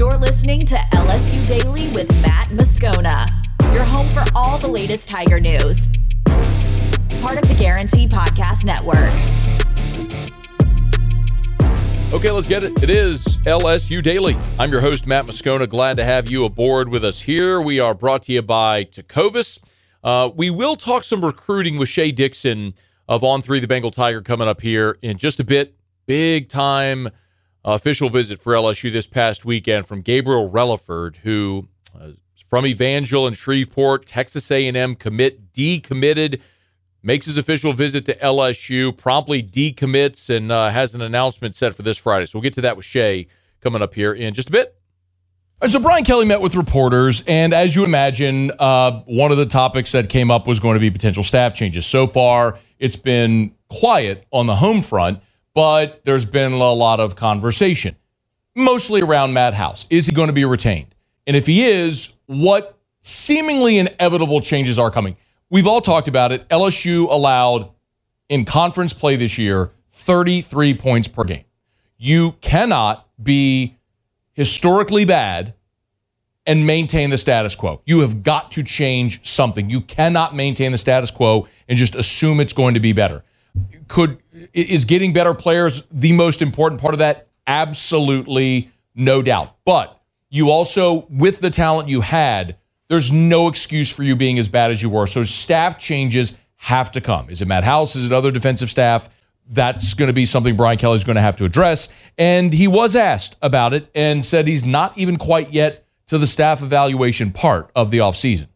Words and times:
You're 0.00 0.16
listening 0.16 0.60
to 0.60 0.76
LSU 0.94 1.46
Daily 1.46 1.88
with 1.88 2.10
Matt 2.22 2.48
Moscona, 2.48 3.26
your 3.74 3.84
home 3.84 4.08
for 4.08 4.24
all 4.34 4.56
the 4.56 4.66
latest 4.66 5.08
Tiger 5.08 5.38
news. 5.38 5.88
Part 7.20 7.36
of 7.36 7.46
the 7.46 7.54
Guarantee 7.60 8.08
Podcast 8.08 8.64
Network. 8.64 9.12
Okay, 12.14 12.30
let's 12.30 12.46
get 12.46 12.64
it. 12.64 12.82
It 12.82 12.88
is 12.88 13.22
LSU 13.44 14.02
Daily. 14.02 14.38
I'm 14.58 14.72
your 14.72 14.80
host, 14.80 15.06
Matt 15.06 15.26
Moscona. 15.26 15.68
Glad 15.68 15.98
to 15.98 16.04
have 16.06 16.30
you 16.30 16.46
aboard 16.46 16.88
with 16.88 17.04
us 17.04 17.20
here. 17.20 17.60
We 17.60 17.78
are 17.78 17.92
brought 17.92 18.22
to 18.22 18.32
you 18.32 18.40
by 18.40 18.84
Tecovas. 18.84 19.58
Uh, 20.02 20.30
we 20.34 20.48
will 20.48 20.76
talk 20.76 21.04
some 21.04 21.22
recruiting 21.22 21.78
with 21.78 21.90
Shea 21.90 22.10
Dixon 22.10 22.72
of 23.06 23.22
On 23.22 23.42
3 23.42 23.60
the 23.60 23.66
Bengal 23.66 23.90
Tiger 23.90 24.22
coming 24.22 24.48
up 24.48 24.62
here 24.62 24.96
in 25.02 25.18
just 25.18 25.40
a 25.40 25.44
bit. 25.44 25.74
Big 26.06 26.48
time 26.48 27.10
official 27.64 28.08
visit 28.08 28.40
for 28.40 28.52
LSU 28.52 28.92
this 28.92 29.06
past 29.06 29.44
weekend 29.44 29.86
from 29.86 30.00
Gabriel 30.00 30.50
Relaford, 30.50 31.16
who 31.18 31.68
uh, 31.98 32.10
from 32.48 32.66
Evangel 32.66 33.26
and 33.26 33.36
Shreveport, 33.36 34.06
Texas 34.06 34.50
A&M 34.50 34.94
commit, 34.96 35.52
decommitted 35.52 36.40
makes 37.02 37.26
his 37.26 37.36
official 37.36 37.72
visit 37.72 38.04
to 38.06 38.14
LSU, 38.16 38.96
promptly 38.96 39.42
decommits, 39.42 40.34
and 40.34 40.52
uh, 40.52 40.70
has 40.70 40.94
an 40.94 41.00
announcement 41.00 41.54
set 41.54 41.74
for 41.74 41.82
this 41.82 41.96
Friday. 41.96 42.26
So 42.26 42.38
we'll 42.38 42.42
get 42.42 42.54
to 42.54 42.60
that 42.62 42.76
with 42.76 42.84
Shea 42.84 43.26
coming 43.60 43.82
up 43.82 43.94
here 43.94 44.12
in 44.12 44.34
just 44.34 44.48
a 44.48 44.52
bit. 44.52 44.76
so 45.66 45.78
Brian 45.80 46.04
Kelly 46.04 46.26
met 46.26 46.40
with 46.40 46.54
reporters, 46.54 47.22
and 47.26 47.52
as 47.52 47.74
you 47.74 47.84
imagine, 47.84 48.50
uh, 48.58 49.00
one 49.04 49.30
of 49.30 49.38
the 49.38 49.46
topics 49.46 49.92
that 49.92 50.08
came 50.08 50.30
up 50.30 50.46
was 50.46 50.60
going 50.60 50.74
to 50.74 50.80
be 50.80 50.90
potential 50.90 51.22
staff 51.22 51.54
changes. 51.54 51.86
So 51.86 52.06
far, 52.06 52.58
it's 52.78 52.96
been 52.96 53.54
quiet 53.68 54.26
on 54.30 54.46
the 54.46 54.56
home 54.56 54.82
front, 54.82 55.20
but 55.54 56.04
there's 56.04 56.24
been 56.24 56.52
a 56.52 56.72
lot 56.72 57.00
of 57.00 57.16
conversation, 57.16 57.96
mostly 58.54 59.02
around 59.02 59.32
Matt 59.32 59.54
House. 59.54 59.86
Is 59.90 60.06
he 60.06 60.12
going 60.12 60.28
to 60.28 60.32
be 60.32 60.44
retained? 60.44 60.94
And 61.26 61.36
if 61.36 61.46
he 61.46 61.64
is, 61.64 62.14
what 62.26 62.78
seemingly 63.02 63.78
inevitable 63.78 64.40
changes 64.40 64.78
are 64.78 64.90
coming? 64.90 65.16
We've 65.50 65.66
all 65.66 65.80
talked 65.80 66.08
about 66.08 66.32
it. 66.32 66.48
LSU 66.48 67.10
allowed 67.10 67.70
in 68.28 68.44
conference 68.44 68.92
play 68.92 69.16
this 69.16 69.38
year 69.38 69.70
33 69.90 70.74
points 70.74 71.08
per 71.08 71.24
game. 71.24 71.44
You 71.98 72.32
cannot 72.40 73.06
be 73.22 73.76
historically 74.32 75.04
bad 75.04 75.54
and 76.46 76.66
maintain 76.66 77.10
the 77.10 77.18
status 77.18 77.54
quo. 77.54 77.82
You 77.84 78.00
have 78.00 78.22
got 78.22 78.52
to 78.52 78.62
change 78.62 79.26
something. 79.28 79.68
You 79.68 79.80
cannot 79.82 80.34
maintain 80.34 80.72
the 80.72 80.78
status 80.78 81.10
quo 81.10 81.46
and 81.68 81.76
just 81.76 81.94
assume 81.94 82.40
it's 82.40 82.52
going 82.54 82.74
to 82.74 82.80
be 82.80 82.92
better. 82.92 83.22
Could 83.88 84.18
is 84.52 84.84
getting 84.84 85.12
better 85.12 85.34
players 85.34 85.86
the 85.90 86.12
most 86.12 86.42
important 86.42 86.80
part 86.80 86.94
of 86.94 86.98
that? 86.98 87.28
Absolutely 87.46 88.70
no 88.94 89.22
doubt. 89.22 89.56
But 89.64 90.00
you 90.28 90.50
also 90.50 91.06
with 91.10 91.40
the 91.40 91.50
talent 91.50 91.88
you 91.88 92.00
had 92.00 92.56
there's 92.90 93.12
no 93.12 93.46
excuse 93.46 93.88
for 93.88 94.02
you 94.02 94.16
being 94.16 94.38
as 94.38 94.48
bad 94.48 94.72
as 94.72 94.82
you 94.82 94.90
were. 94.90 95.06
So 95.06 95.22
staff 95.22 95.78
changes 95.78 96.36
have 96.56 96.90
to 96.92 97.00
come. 97.00 97.30
Is 97.30 97.40
it 97.40 97.46
Matt 97.46 97.62
House? 97.62 97.94
Is 97.94 98.04
it 98.04 98.12
other 98.12 98.32
defensive 98.32 98.68
staff? 98.68 99.08
That's 99.48 99.94
going 99.94 100.08
to 100.08 100.12
be 100.12 100.26
something 100.26 100.56
Brian 100.56 100.76
Kelly's 100.76 101.04
going 101.04 101.14
to 101.14 101.22
have 101.22 101.36
to 101.36 101.44
address. 101.44 101.88
And 102.18 102.52
he 102.52 102.66
was 102.66 102.96
asked 102.96 103.36
about 103.42 103.72
it 103.72 103.88
and 103.94 104.24
said 104.24 104.48
he's 104.48 104.64
not 104.64 104.98
even 104.98 105.16
quite 105.16 105.52
yet 105.52 105.86
to 106.08 106.18
the 106.18 106.26
staff 106.26 106.62
evaluation 106.62 107.30
part 107.30 107.70
of 107.76 107.92
the 107.92 107.98
offseason. 107.98 108.48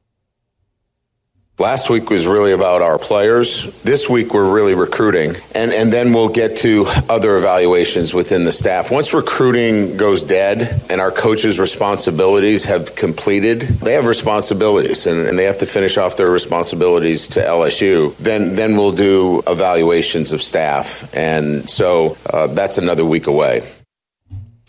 Last 1.60 1.88
week 1.88 2.10
was 2.10 2.26
really 2.26 2.50
about 2.50 2.82
our 2.82 2.98
players. 2.98 3.80
This 3.82 4.10
week 4.10 4.34
we're 4.34 4.52
really 4.52 4.74
recruiting. 4.74 5.36
And, 5.54 5.72
and 5.72 5.92
then 5.92 6.12
we'll 6.12 6.28
get 6.28 6.56
to 6.58 6.86
other 7.08 7.36
evaluations 7.36 8.12
within 8.12 8.42
the 8.42 8.50
staff. 8.50 8.90
Once 8.90 9.14
recruiting 9.14 9.96
goes 9.96 10.24
dead 10.24 10.82
and 10.90 11.00
our 11.00 11.12
coaches' 11.12 11.60
responsibilities 11.60 12.64
have 12.64 12.96
completed, 12.96 13.60
they 13.60 13.92
have 13.92 14.06
responsibilities 14.06 15.06
and, 15.06 15.28
and 15.28 15.38
they 15.38 15.44
have 15.44 15.58
to 15.58 15.66
finish 15.66 15.96
off 15.96 16.16
their 16.16 16.28
responsibilities 16.28 17.28
to 17.28 17.40
LSU. 17.40 18.16
Then, 18.16 18.56
then 18.56 18.76
we'll 18.76 18.90
do 18.90 19.40
evaluations 19.46 20.32
of 20.32 20.42
staff. 20.42 21.14
And 21.14 21.70
so 21.70 22.16
uh, 22.30 22.48
that's 22.48 22.78
another 22.78 23.04
week 23.04 23.28
away. 23.28 23.62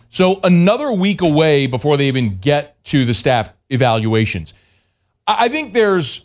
So 0.09 0.39
another 0.43 0.91
week 0.91 1.21
away 1.21 1.65
before 1.65 1.97
they 1.97 2.09
even 2.09 2.37
get 2.37 2.83
to 2.85 3.05
the 3.05 3.15
staff 3.15 3.49
evaluations. 3.71 4.53
I 5.25 5.49
think 5.49 5.73
there's 5.73 6.24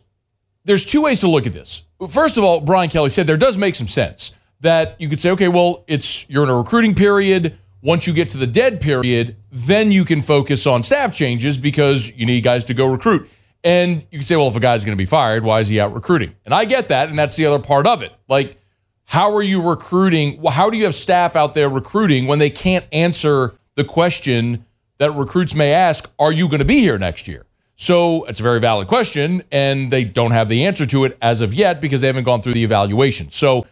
there's 0.65 0.85
two 0.85 1.03
ways 1.03 1.21
to 1.21 1.29
look 1.29 1.47
at 1.47 1.53
this. 1.53 1.83
First 2.09 2.37
of 2.37 2.45
all, 2.45 2.61
Brian 2.61 2.91
Kelly 2.91 3.11
said 3.11 3.27
there 3.27 3.37
does 3.37 3.57
make 3.57 3.75
some 3.75 3.89
sense 3.89 4.33
that 4.61 5.01
you 5.01 5.09
could 5.09 5.21
say, 5.21 5.31
okay, 5.31 5.49
well, 5.49 5.85
it's 5.87 6.29
you're 6.29 6.45
in 6.45 6.51
a 6.51 6.57
recruiting 6.57 6.95
period. 6.95 7.59
Once 7.83 8.07
you 8.07 8.13
get 8.13 8.29
to 8.31 8.39
the 8.39 8.47
dead 8.47 8.81
period, 8.81 9.37
then 9.51 9.91
you 9.91 10.05
can 10.05 10.21
focus 10.21 10.67
on 10.67 10.83
staff 10.83 11.15
changes 11.15 11.57
because 11.57 12.11
you 12.13 12.27
need 12.27 12.43
guys 12.43 12.65
to 12.65 12.75
go 12.75 12.87
recruit. 12.87 13.29
And 13.65 14.07
you 14.11 14.19
can 14.19 14.23
say, 14.23 14.37
well, 14.37 14.49
if 14.49 14.57
a 14.57 14.61
guy's 14.61 14.85
going 14.85 14.97
to 14.97 15.01
be 15.01 15.07
fired, 15.07 15.45
why 15.45 15.61
is 15.61 15.69
he 15.69 15.81
out 15.81 15.95
recruiting? 15.95 16.35
And 16.45 16.55
I 16.55 16.65
get 16.67 16.89
that, 16.89 17.09
and 17.09 17.19
that's 17.19 17.37
the 17.37 17.47
other 17.47 17.59
part 17.59 17.87
of 17.87 18.03
it. 18.03 18.13
Like, 18.29 18.59
how 19.05 19.35
are 19.35 19.43
you 19.43 19.61
recruiting? 19.61 20.41
Well, 20.41 20.53
how 20.53 20.71
do 20.71 20.77
you 20.77 20.85
have 20.85 20.95
staff 20.95 21.37
out 21.37 21.55
there 21.55 21.69
recruiting 21.69 22.27
when 22.27 22.39
they 22.39 22.51
can't 22.51 22.85
answer 22.93 23.55
the 23.77 23.85
question 23.85 24.65
that 24.99 25.13
recruits 25.13 25.55
may 25.55 25.73
ask, 25.73 26.11
are 26.19 26.33
you 26.33 26.47
going 26.49 26.61
to 26.61 26.65
be 26.65 26.81
here 26.81 26.99
next 26.99 27.27
year? 27.27 27.47
So 27.81 28.25
it's 28.25 28.41
a 28.41 28.43
very 28.43 28.61
valid 28.61 28.89
question, 28.89 29.43
and 29.51 29.91
they 29.91 30.05
don't 30.05 30.33
have 30.33 30.51
the 30.51 30.67
answer 30.67 30.85
to 30.85 31.07
it 31.07 31.17
as 31.23 31.41
of 31.41 31.55
yet 31.55 31.81
because 31.81 32.03
they 32.03 32.09
haven't 32.09 32.25
gone 32.25 32.43
through 32.43 32.53
the 32.53 32.63
evaluation. 32.63 33.31
So 33.31 33.67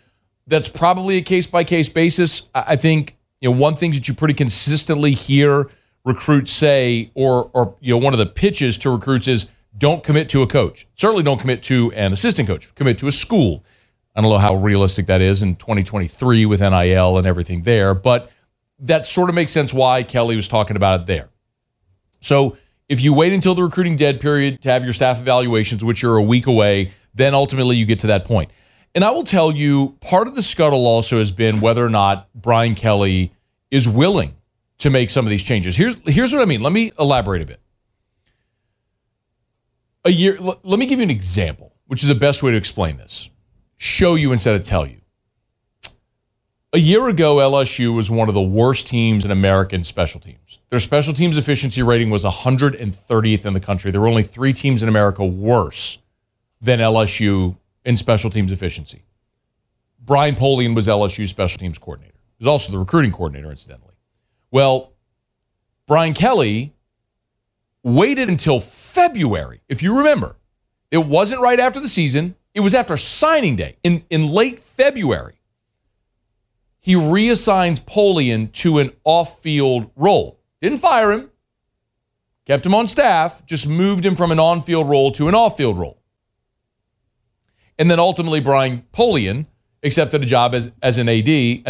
that's 0.46 0.66
probably 0.66 1.19
a 1.19 1.20
case 1.20 1.46
by 1.46 1.62
case 1.62 1.91
basis. 1.91 2.48
I 2.54 2.76
think 2.76 3.19
you 3.42 3.50
know 3.50 3.56
one 3.58 3.76
thing 3.76 3.92
that 3.92 4.08
you 4.08 4.14
pretty 4.14 4.32
consistently 4.32 5.12
hear 5.12 5.69
recruits 6.06 6.50
say, 6.50 7.10
or 7.12 7.50
or 7.52 7.76
you 7.80 7.92
know 7.92 7.98
one 7.98 8.14
of 8.14 8.19
the 8.19 8.24
pitches 8.24 8.78
to 8.78 8.88
recruits 8.88 9.28
is 9.28 9.46
don't 9.76 10.02
commit 10.02 10.30
to 10.30 10.40
a 10.40 10.46
coach. 10.46 10.88
Certainly 10.94 11.25
don't 11.25 11.38
commit 11.38 11.62
to 11.64 11.92
an 11.92 12.14
assistant 12.14 12.48
coach. 12.48 12.75
Commit 12.76 12.96
to 13.00 13.08
a 13.08 13.12
school. 13.12 13.62
I 14.16 14.22
don't 14.22 14.30
know 14.30 14.38
how 14.38 14.54
realistic 14.54 15.04
that 15.08 15.20
is 15.20 15.42
in 15.42 15.56
2023 15.56 16.46
with 16.46 16.62
NIL 16.62 17.19
and 17.19 17.26
everything 17.26 17.60
there, 17.64 17.92
but 17.92 18.32
that 18.78 19.04
sort 19.04 19.28
of 19.28 19.34
makes 19.34 19.52
sense 19.52 19.75
why 19.75 20.02
Kelly 20.02 20.34
was 20.34 20.49
talking 20.49 20.76
about 20.76 21.02
it 21.02 21.06
there. 21.06 21.28
So 22.22 22.56
if 22.88 23.02
you 23.02 23.12
wait 23.12 23.32
until 23.32 23.55
the 23.55 23.62
recruiting 23.62 23.96
dead 23.96 24.20
period 24.20 24.62
to 24.62 24.70
have 24.70 24.85
your 24.85 24.93
staff 24.93 25.20
evaluations, 25.20 25.85
which 25.85 26.02
are 26.05 26.17
a 26.17 26.23
week 26.23 26.46
away, 26.46 26.93
then 27.14 27.35
ultimately 27.35 27.76
you 27.76 27.85
get 27.85 27.99
to 28.00 28.06
that 28.08 28.25
point. 28.25 28.50
And 28.94 29.05
I 29.05 29.11
will 29.11 29.25
tell 29.25 29.52
you, 29.52 29.96
part 30.00 30.26
of 30.26 30.35
the 30.35 30.43
scuttle 30.43 30.87
also 30.87 31.19
has 31.19 31.31
been 31.31 31.61
whether 31.61 31.85
or 31.85 31.90
not 31.90 32.29
Brian 32.35 32.75
Kelly 32.75 33.32
is 33.70 33.88
willing 33.88 34.35
to 34.79 34.90
make 34.90 35.11
some 35.11 35.26
of 35.26 35.31
these 35.31 35.43
changes. 35.43 35.76
Here's 35.76 35.96
here's 36.06 36.32
what 36.32 36.40
I 36.43 36.46
mean. 36.46 36.61
Let 36.61 36.73
me 36.73 36.93
elaborate 36.99 37.43
a 37.43 37.46
bit. 37.46 37.61
A 40.05 40.11
year. 40.11 40.38
Let 40.40 40.79
me 40.79 40.87
give 40.87 40.99
you 40.99 41.02
an 41.02 41.11
example, 41.11 41.75
which 41.87 42.02
is 42.02 42.08
the 42.08 42.14
best 42.14 42.43
way 42.43 42.50
to 42.52 42.56
explain 42.56 42.96
this. 42.96 43.29
Show 43.76 44.14
you 44.14 44.32
instead 44.32 44.55
of 44.55 44.64
tell 44.64 44.87
you. 44.87 44.98
A 46.78 46.80
year 46.80 47.08
ago, 47.08 47.38
LSU 47.38 47.92
was 47.92 48.08
one 48.08 48.28
of 48.28 48.34
the 48.34 48.40
worst 48.40 48.86
teams 48.86 49.25
in 49.25 49.32
American 49.32 49.82
special 49.82 50.20
teams. 50.20 50.60
Their 50.70 50.78
special 50.78 51.12
teams 51.12 51.36
efficiency 51.36 51.82
rating 51.82 52.08
was 52.08 52.22
130th 52.22 53.44
in 53.44 53.52
the 53.52 53.58
country. 53.58 53.90
There 53.90 54.00
were 54.00 54.06
only 54.06 54.22
three 54.22 54.52
teams 54.52 54.80
in 54.80 54.88
America 54.88 55.26
worse 55.26 55.98
than 56.60 56.78
LSU 56.78 57.56
in 57.84 57.96
special 57.96 58.30
teams 58.30 58.52
efficiency. 58.52 59.02
Brian 59.98 60.36
Polian 60.36 60.76
was 60.76 60.86
LSU's 60.86 61.30
special 61.30 61.58
teams 61.58 61.78
coordinator. 61.78 62.14
He 62.38 62.44
was 62.44 62.46
also 62.46 62.70
the 62.70 62.78
recruiting 62.78 63.10
coordinator, 63.10 63.50
incidentally. 63.50 63.94
Well, 64.52 64.92
Brian 65.88 66.14
Kelly 66.14 66.75
waited 67.82 68.28
until 68.28 68.60
February, 68.60 69.62
if 69.69 69.82
you 69.82 69.98
remember. 69.98 70.36
It 70.92 70.98
wasn't 70.98 71.40
right 71.40 71.58
after 71.58 71.80
the 71.80 71.88
season, 71.88 72.36
it 72.54 72.60
was 72.60 72.72
after 72.72 72.96
signing 72.96 73.56
day 73.56 73.78
in, 73.82 74.04
in 74.10 74.28
late 74.28 74.60
February. 74.60 75.38
He 76.88 76.94
reassigns 76.94 77.82
Polian 77.82 78.50
to 78.62 78.79
an 78.79 78.93
off 79.05 79.43
field 79.43 79.90
role. 79.94 80.40
Didn't 80.62 80.79
fire 80.79 81.12
him, 81.12 81.31
kept 82.46 82.64
him 82.64 82.75
on 82.75 82.87
staff, 82.87 83.44
just 83.44 83.67
moved 83.67 84.06
him 84.06 84.17
from 84.17 84.32
an 84.32 84.40
on 84.40 84.62
field 84.62 84.88
role 84.88 85.12
to 85.12 85.29
an 85.29 85.35
off 85.35 85.58
field 85.58 85.79
role. 85.79 86.00
And 87.79 87.90
then 87.90 88.00
ultimately, 88.00 88.40
Brian 88.40 88.85
Polian 88.90 89.44
accepted 89.82 90.23
a 90.23 90.25
job 90.25 90.55
as, 90.55 90.73
as 90.82 90.96
an 90.96 91.11
AD, 91.11 91.29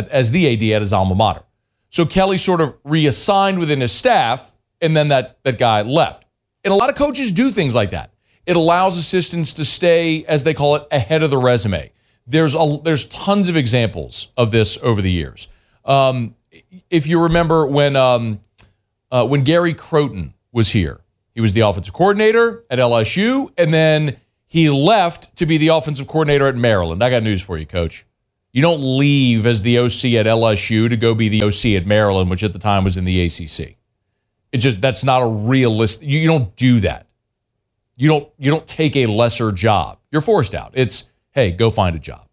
as 0.08 0.30
the 0.30 0.52
AD 0.52 0.62
at 0.76 0.82
his 0.82 0.92
alma 0.92 1.16
mater. 1.16 1.42
So 1.90 2.06
Kelly 2.06 2.38
sort 2.38 2.60
of 2.60 2.76
reassigned 2.84 3.58
within 3.58 3.80
his 3.80 3.90
staff, 3.90 4.54
and 4.80 4.96
then 4.96 5.08
that, 5.08 5.40
that 5.42 5.58
guy 5.58 5.82
left. 5.82 6.26
And 6.62 6.70
a 6.70 6.76
lot 6.76 6.90
of 6.90 6.94
coaches 6.94 7.32
do 7.32 7.50
things 7.50 7.74
like 7.74 7.90
that. 7.90 8.14
It 8.46 8.54
allows 8.54 8.96
assistants 8.96 9.52
to 9.54 9.64
stay, 9.64 10.24
as 10.26 10.44
they 10.44 10.54
call 10.54 10.76
it, 10.76 10.86
ahead 10.92 11.24
of 11.24 11.30
the 11.30 11.38
resume. 11.38 11.90
There's 12.28 12.54
a, 12.54 12.78
there's 12.84 13.06
tons 13.06 13.48
of 13.48 13.56
examples 13.56 14.28
of 14.36 14.50
this 14.50 14.78
over 14.82 15.00
the 15.00 15.10
years. 15.10 15.48
Um, 15.84 16.34
if 16.90 17.06
you 17.06 17.22
remember 17.22 17.66
when 17.66 17.96
um, 17.96 18.40
uh, 19.10 19.26
when 19.26 19.42
Gary 19.42 19.74
Crowton 19.74 20.34
was 20.52 20.70
here, 20.70 21.00
he 21.34 21.40
was 21.40 21.54
the 21.54 21.60
offensive 21.60 21.94
coordinator 21.94 22.64
at 22.68 22.78
LSU, 22.78 23.50
and 23.56 23.72
then 23.72 24.18
he 24.46 24.68
left 24.68 25.34
to 25.36 25.46
be 25.46 25.56
the 25.56 25.68
offensive 25.68 26.06
coordinator 26.06 26.46
at 26.46 26.56
Maryland. 26.56 27.02
I 27.02 27.10
got 27.10 27.22
news 27.22 27.42
for 27.42 27.56
you, 27.56 27.66
coach. 27.66 28.04
You 28.52 28.62
don't 28.62 28.98
leave 28.98 29.46
as 29.46 29.62
the 29.62 29.78
OC 29.78 30.16
at 30.16 30.26
LSU 30.26 30.88
to 30.88 30.96
go 30.96 31.14
be 31.14 31.28
the 31.28 31.44
OC 31.44 31.80
at 31.80 31.86
Maryland, 31.86 32.30
which 32.30 32.42
at 32.42 32.52
the 32.52 32.58
time 32.58 32.82
was 32.82 32.96
in 32.96 33.04
the 33.04 33.26
ACC. 33.26 33.76
It 34.52 34.58
just 34.58 34.80
that's 34.80 35.04
not 35.04 35.22
a 35.22 35.26
realistic. 35.26 36.06
You, 36.06 36.18
you 36.18 36.26
don't 36.26 36.54
do 36.56 36.80
that. 36.80 37.06
You 37.96 38.08
don't 38.08 38.28
you 38.38 38.50
don't 38.50 38.66
take 38.66 38.96
a 38.96 39.06
lesser 39.06 39.52
job. 39.52 39.98
You're 40.10 40.22
forced 40.22 40.54
out. 40.54 40.72
It's 40.74 41.04
hey, 41.38 41.52
go 41.52 41.70
find 41.70 41.94
a 41.94 42.00
job. 42.00 42.26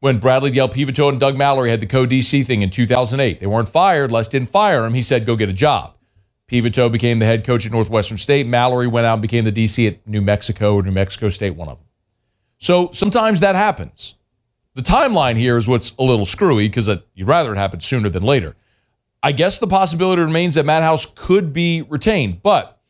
When 0.00 0.18
Bradley 0.18 0.52
Dale 0.52 0.68
Peveto 0.68 1.08
and 1.08 1.18
Doug 1.18 1.36
Mallory 1.36 1.70
had 1.70 1.80
the 1.80 1.86
co-DC 1.86 2.46
thing 2.46 2.62
in 2.62 2.70
2008, 2.70 3.40
they 3.40 3.46
weren't 3.46 3.68
fired. 3.68 4.12
Les 4.12 4.28
didn't 4.28 4.50
fire 4.50 4.84
him. 4.84 4.94
He 4.94 5.02
said, 5.02 5.26
"Go 5.26 5.34
get 5.34 5.48
a 5.48 5.52
job." 5.52 5.94
Peveto 6.48 6.90
became 6.90 7.18
the 7.18 7.26
head 7.26 7.44
coach 7.44 7.66
at 7.66 7.72
Northwestern 7.72 8.16
State. 8.16 8.46
Mallory 8.46 8.86
went 8.86 9.06
out 9.06 9.14
and 9.14 9.22
became 9.22 9.44
the 9.44 9.52
DC 9.52 9.86
at 9.88 10.06
New 10.06 10.22
Mexico 10.22 10.74
or 10.74 10.82
New 10.82 10.92
Mexico 10.92 11.28
State, 11.28 11.56
one 11.56 11.68
of 11.68 11.78
them. 11.78 11.86
So 12.58 12.90
sometimes 12.92 13.40
that 13.40 13.56
happens. 13.56 14.14
The 14.74 14.82
timeline 14.82 15.36
here 15.36 15.56
is 15.56 15.66
what's 15.66 15.92
a 15.98 16.04
little 16.04 16.24
screwy 16.24 16.68
because 16.68 16.88
you'd 17.14 17.26
rather 17.26 17.52
it 17.52 17.58
happen 17.58 17.80
sooner 17.80 18.08
than 18.08 18.22
later. 18.22 18.54
I 19.20 19.32
guess 19.32 19.58
the 19.58 19.66
possibility 19.66 20.22
remains 20.22 20.54
that 20.54 20.64
Matt 20.64 20.84
House 20.84 21.06
could 21.06 21.52
be 21.52 21.82
retained, 21.82 22.42
but 22.42 22.80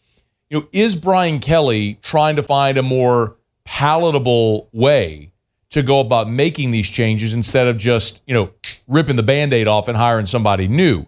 you 0.51 0.61
know, 0.61 0.69
is 0.73 0.95
Brian 0.95 1.41
Kelly 1.41 1.99
trying 2.03 2.37
to 2.37 2.43
find 2.43 2.77
a 2.77 2.83
more 2.83 3.37
palatable 3.65 4.69
way 4.73 5.33
to 5.71 5.83
go 5.83 6.01
about 6.01 6.31
making 6.31 6.71
these 6.71 6.89
changes 6.89 7.35
instead 7.35 7.69
of 7.69 7.77
just, 7.77 8.23
you 8.27 8.35
know, 8.35 8.51
ripping 8.87 9.17
the 9.17 9.23
band-aid 9.23 9.69
off 9.69 9.89
and 9.89 9.97
hiring 9.97 10.27
somebody 10.27 10.69
new? 10.69 11.05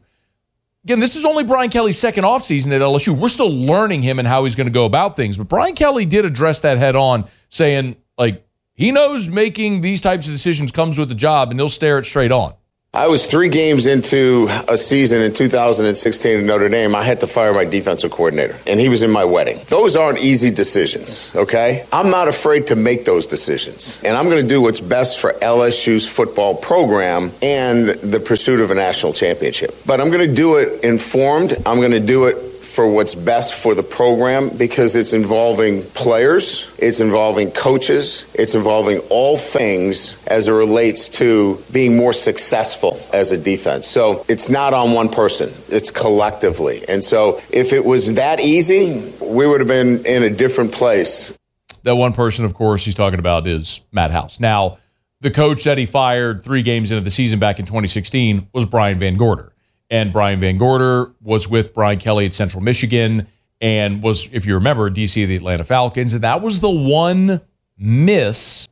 Again, 0.84 1.00
this 1.00 1.14
is 1.14 1.24
only 1.24 1.44
Brian 1.44 1.70
Kelly's 1.70 1.98
second 1.98 2.24
offseason 2.24 2.72
at 2.72 2.80
LSU. 2.80 3.16
We're 3.16 3.28
still 3.28 3.50
learning 3.50 4.02
him 4.02 4.18
and 4.18 4.26
how 4.26 4.44
he's 4.44 4.54
going 4.54 4.66
to 4.66 4.72
go 4.72 4.86
about 4.86 5.14
things. 5.14 5.36
But 5.36 5.48
Brian 5.48 5.74
Kelly 5.74 6.06
did 6.06 6.24
address 6.24 6.60
that 6.60 6.78
head 6.78 6.96
on, 6.96 7.26
saying, 7.50 7.96
like, 8.16 8.46
he 8.74 8.92
knows 8.92 9.28
making 9.28 9.82
these 9.82 10.00
types 10.00 10.26
of 10.26 10.32
decisions 10.32 10.72
comes 10.72 10.98
with 10.98 11.10
the 11.10 11.14
job 11.14 11.50
and 11.50 11.60
he'll 11.60 11.68
stare 11.68 11.98
it 11.98 12.06
straight 12.06 12.32
on. 12.32 12.54
I 12.92 13.06
was 13.06 13.26
three 13.26 13.50
games 13.50 13.86
into 13.86 14.48
a 14.68 14.76
season 14.76 15.22
in 15.22 15.32
2016 15.32 16.38
in 16.38 16.44
Notre 16.44 16.68
Dame. 16.68 16.96
I 16.96 17.04
had 17.04 17.20
to 17.20 17.28
fire 17.28 17.54
my 17.54 17.64
defensive 17.64 18.10
coordinator, 18.10 18.56
and 18.66 18.80
he 18.80 18.88
was 18.88 19.04
in 19.04 19.12
my 19.12 19.24
wedding. 19.24 19.60
Those 19.68 19.94
aren't 19.94 20.18
easy 20.18 20.50
decisions, 20.50 21.30
okay? 21.36 21.86
I'm 21.92 22.10
not 22.10 22.26
afraid 22.26 22.66
to 22.66 22.74
make 22.74 23.04
those 23.04 23.28
decisions, 23.28 24.02
and 24.04 24.16
I'm 24.16 24.24
going 24.24 24.42
to 24.42 24.48
do 24.48 24.60
what's 24.60 24.80
best 24.80 25.20
for 25.20 25.34
LSU's 25.34 26.08
football 26.08 26.56
program 26.56 27.30
and 27.40 27.90
the 27.90 28.18
pursuit 28.18 28.58
of 28.58 28.72
a 28.72 28.74
national 28.74 29.12
championship. 29.12 29.72
But 29.86 30.00
I'm 30.00 30.08
going 30.08 30.28
to 30.28 30.34
do 30.34 30.56
it 30.56 30.82
informed. 30.82 31.54
I'm 31.64 31.76
going 31.76 31.92
to 31.92 32.00
do 32.00 32.24
it 32.24 32.49
for 32.70 32.88
what's 32.88 33.14
best 33.14 33.60
for 33.60 33.74
the 33.74 33.82
program 33.82 34.56
because 34.56 34.94
it's 34.94 35.12
involving 35.12 35.82
players, 35.82 36.72
it's 36.78 37.00
involving 37.00 37.50
coaches, 37.50 38.30
it's 38.34 38.54
involving 38.54 39.00
all 39.10 39.36
things 39.36 40.24
as 40.28 40.46
it 40.46 40.52
relates 40.52 41.08
to 41.08 41.60
being 41.72 41.96
more 41.96 42.12
successful 42.12 43.00
as 43.12 43.32
a 43.32 43.38
defense. 43.38 43.86
So 43.86 44.24
it's 44.28 44.48
not 44.48 44.72
on 44.72 44.92
one 44.92 45.08
person, 45.08 45.50
it's 45.68 45.90
collectively. 45.90 46.82
And 46.88 47.02
so 47.02 47.40
if 47.50 47.72
it 47.72 47.84
was 47.84 48.14
that 48.14 48.40
easy, 48.40 49.12
we 49.20 49.46
would 49.46 49.60
have 49.60 49.68
been 49.68 50.06
in 50.06 50.22
a 50.22 50.30
different 50.30 50.72
place. 50.72 51.36
That 51.82 51.96
one 51.96 52.12
person, 52.12 52.44
of 52.44 52.54
course, 52.54 52.84
he's 52.84 52.94
talking 52.94 53.18
about 53.18 53.48
is 53.48 53.80
Matt 53.90 54.12
House. 54.12 54.38
Now, 54.38 54.78
the 55.20 55.30
coach 55.30 55.64
that 55.64 55.76
he 55.76 55.86
fired 55.86 56.42
three 56.42 56.62
games 56.62 56.92
into 56.92 57.02
the 57.02 57.10
season 57.10 57.38
back 57.38 57.58
in 57.58 57.66
2016 57.66 58.48
was 58.52 58.64
Brian 58.64 58.98
VanGorder. 58.98 59.50
And 59.90 60.12
Brian 60.12 60.40
VanGorder 60.40 61.12
was 61.20 61.48
with 61.48 61.74
Brian 61.74 61.98
Kelly 61.98 62.24
at 62.24 62.32
Central 62.32 62.62
Michigan 62.62 63.26
and 63.60 64.02
was, 64.02 64.28
if 64.32 64.46
you 64.46 64.54
remember, 64.54 64.88
DC 64.88 65.22
of 65.22 65.28
the 65.28 65.36
Atlanta 65.36 65.64
Falcons. 65.64 66.14
And 66.14 66.22
that 66.22 66.40
was 66.40 66.60
the 66.60 66.70
one 66.70 67.40
miss 67.76 68.68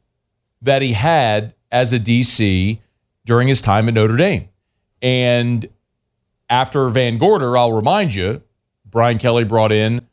that 0.62 0.81
he 0.81 0.93
had 0.93 1.55
as 1.73 1.93
a 1.93 1.99
DC 1.99 2.79
during 3.25 3.49
his 3.49 3.61
time 3.61 3.88
at 3.88 3.94
Notre 3.94 4.17
Dame. 4.17 4.49
And 5.03 5.69
after 6.49 6.88
VanGorder, 6.88 7.59
I'll 7.59 7.73
remind 7.73 8.14
you, 8.14 8.43
Brian 8.87 9.19
Kelly 9.19 9.44
brought 9.44 9.73
in 9.73 10.06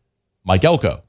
Mike 0.43 0.63
Elko, 0.63 1.03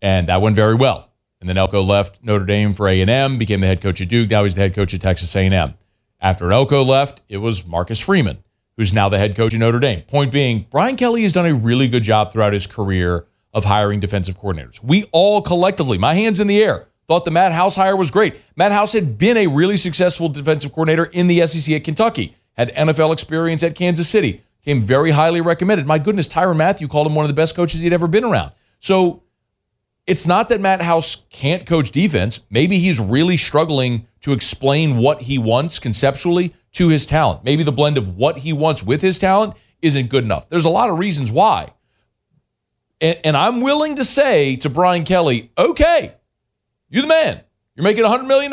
and 0.00 0.28
that 0.28 0.40
went 0.40 0.56
very 0.56 0.74
well. 0.74 1.10
And 1.40 1.48
then 1.48 1.58
Elko 1.58 1.82
left 1.82 2.22
Notre 2.22 2.44
Dame 2.44 2.72
for 2.72 2.88
A&M, 2.88 3.38
became 3.38 3.60
the 3.60 3.66
head 3.66 3.80
coach 3.80 4.00
at 4.00 4.08
Duke. 4.08 4.30
Now 4.30 4.44
he's 4.44 4.54
the 4.54 4.60
head 4.60 4.74
coach 4.74 4.94
at 4.94 5.00
Texas 5.00 5.34
A&M. 5.34 5.74
After 6.20 6.52
Elko 6.52 6.84
left, 6.84 7.22
it 7.28 7.38
was 7.38 7.66
Marcus 7.66 8.00
Freeman 8.00 8.42
who's 8.80 8.94
now 8.94 9.10
the 9.10 9.18
head 9.18 9.36
coach 9.36 9.52
of 9.52 9.60
Notre 9.60 9.78
Dame. 9.78 10.00
Point 10.08 10.32
being, 10.32 10.66
Brian 10.70 10.96
Kelly 10.96 11.22
has 11.24 11.34
done 11.34 11.44
a 11.44 11.52
really 11.52 11.86
good 11.86 12.02
job 12.02 12.32
throughout 12.32 12.54
his 12.54 12.66
career 12.66 13.26
of 13.52 13.66
hiring 13.66 14.00
defensive 14.00 14.40
coordinators. 14.40 14.82
We 14.82 15.04
all 15.12 15.42
collectively, 15.42 15.98
my 15.98 16.14
hands 16.14 16.40
in 16.40 16.46
the 16.46 16.64
air, 16.64 16.88
thought 17.06 17.26
the 17.26 17.30
Matt 17.30 17.52
House 17.52 17.76
hire 17.76 17.94
was 17.94 18.10
great. 18.10 18.36
Matt 18.56 18.72
House 18.72 18.94
had 18.94 19.18
been 19.18 19.36
a 19.36 19.48
really 19.48 19.76
successful 19.76 20.30
defensive 20.30 20.72
coordinator 20.72 21.04
in 21.04 21.26
the 21.26 21.46
SEC 21.46 21.74
at 21.74 21.84
Kentucky, 21.84 22.34
had 22.54 22.74
NFL 22.74 23.12
experience 23.12 23.62
at 23.62 23.74
Kansas 23.74 24.08
City, 24.08 24.42
came 24.64 24.80
very 24.80 25.10
highly 25.10 25.42
recommended. 25.42 25.86
My 25.86 25.98
goodness, 25.98 26.26
Tyrann 26.26 26.56
Mathieu 26.56 26.88
called 26.88 27.06
him 27.06 27.14
one 27.14 27.26
of 27.26 27.28
the 27.28 27.34
best 27.34 27.54
coaches 27.54 27.82
he'd 27.82 27.92
ever 27.92 28.08
been 28.08 28.24
around. 28.24 28.52
So 28.78 29.24
it's 30.10 30.26
not 30.26 30.48
that 30.48 30.60
Matt 30.60 30.82
House 30.82 31.18
can't 31.30 31.64
coach 31.64 31.92
defense. 31.92 32.40
Maybe 32.50 32.80
he's 32.80 32.98
really 32.98 33.36
struggling 33.36 34.08
to 34.22 34.32
explain 34.32 34.96
what 34.96 35.22
he 35.22 35.38
wants 35.38 35.78
conceptually 35.78 36.52
to 36.72 36.88
his 36.88 37.06
talent. 37.06 37.44
Maybe 37.44 37.62
the 37.62 37.70
blend 37.70 37.96
of 37.96 38.16
what 38.16 38.38
he 38.38 38.52
wants 38.52 38.82
with 38.82 39.02
his 39.02 39.20
talent 39.20 39.54
isn't 39.80 40.10
good 40.10 40.24
enough. 40.24 40.48
There's 40.48 40.64
a 40.64 40.68
lot 40.68 40.90
of 40.90 40.98
reasons 40.98 41.30
why. 41.30 41.74
And, 43.00 43.20
and 43.22 43.36
I'm 43.36 43.60
willing 43.60 43.94
to 43.96 44.04
say 44.04 44.56
to 44.56 44.68
Brian 44.68 45.04
Kelly, 45.04 45.52
okay, 45.56 46.16
you're 46.88 47.02
the 47.02 47.08
man. 47.08 47.42
You're 47.76 47.84
making 47.84 48.02
$100 48.02 48.26
million. 48.26 48.52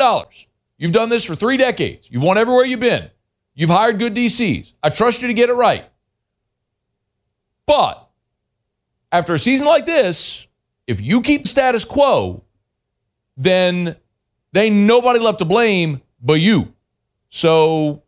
You've 0.76 0.92
done 0.92 1.08
this 1.08 1.24
for 1.24 1.34
three 1.34 1.56
decades. 1.56 2.08
You've 2.08 2.22
won 2.22 2.38
everywhere 2.38 2.66
you've 2.66 2.78
been. 2.78 3.10
You've 3.56 3.70
hired 3.70 3.98
good 3.98 4.14
DCs. 4.14 4.74
I 4.80 4.90
trust 4.90 5.22
you 5.22 5.26
to 5.26 5.34
get 5.34 5.50
it 5.50 5.54
right. 5.54 5.90
But 7.66 8.08
after 9.10 9.34
a 9.34 9.40
season 9.40 9.66
like 9.66 9.86
this, 9.86 10.46
if 10.88 11.02
you 11.02 11.20
keep 11.20 11.42
the 11.42 11.48
status 11.48 11.84
quo, 11.84 12.42
then 13.36 13.94
they 14.52 14.66
ain't 14.66 14.74
nobody 14.74 15.20
left 15.20 15.38
to 15.38 15.44
blame 15.44 16.00
but 16.20 16.40
you. 16.40 16.72
So 17.28 18.02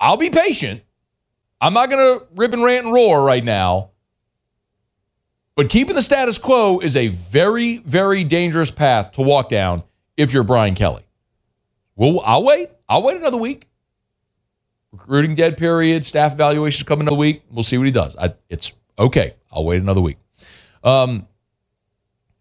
I'll 0.00 0.16
be 0.16 0.30
patient. 0.30 0.82
I'm 1.60 1.74
not 1.74 1.90
going 1.90 2.18
to 2.18 2.26
rip 2.34 2.54
and 2.54 2.64
rant 2.64 2.86
and 2.86 2.94
roar 2.94 3.22
right 3.22 3.44
now. 3.44 3.90
But 5.54 5.68
keeping 5.68 5.94
the 5.94 6.02
status 6.02 6.38
quo 6.38 6.78
is 6.80 6.96
a 6.96 7.08
very, 7.08 7.78
very 7.78 8.24
dangerous 8.24 8.70
path 8.70 9.12
to 9.12 9.20
walk 9.20 9.50
down 9.50 9.82
if 10.16 10.32
you're 10.32 10.44
Brian 10.44 10.74
Kelly. 10.74 11.04
Well, 11.94 12.22
I'll 12.24 12.42
wait. 12.42 12.70
I'll 12.88 13.02
wait 13.02 13.18
another 13.18 13.36
week. 13.36 13.68
Recruiting 14.92 15.34
dead 15.34 15.58
period, 15.58 16.06
staff 16.06 16.32
evaluations 16.32 16.88
coming 16.88 17.02
another 17.02 17.18
week. 17.18 17.42
We'll 17.50 17.62
see 17.62 17.76
what 17.76 17.84
he 17.84 17.92
does. 17.92 18.16
I, 18.16 18.32
it's 18.48 18.72
okay. 18.98 19.34
I'll 19.52 19.66
wait 19.66 19.82
another 19.82 20.00
week. 20.00 20.16
Um, 20.82 21.26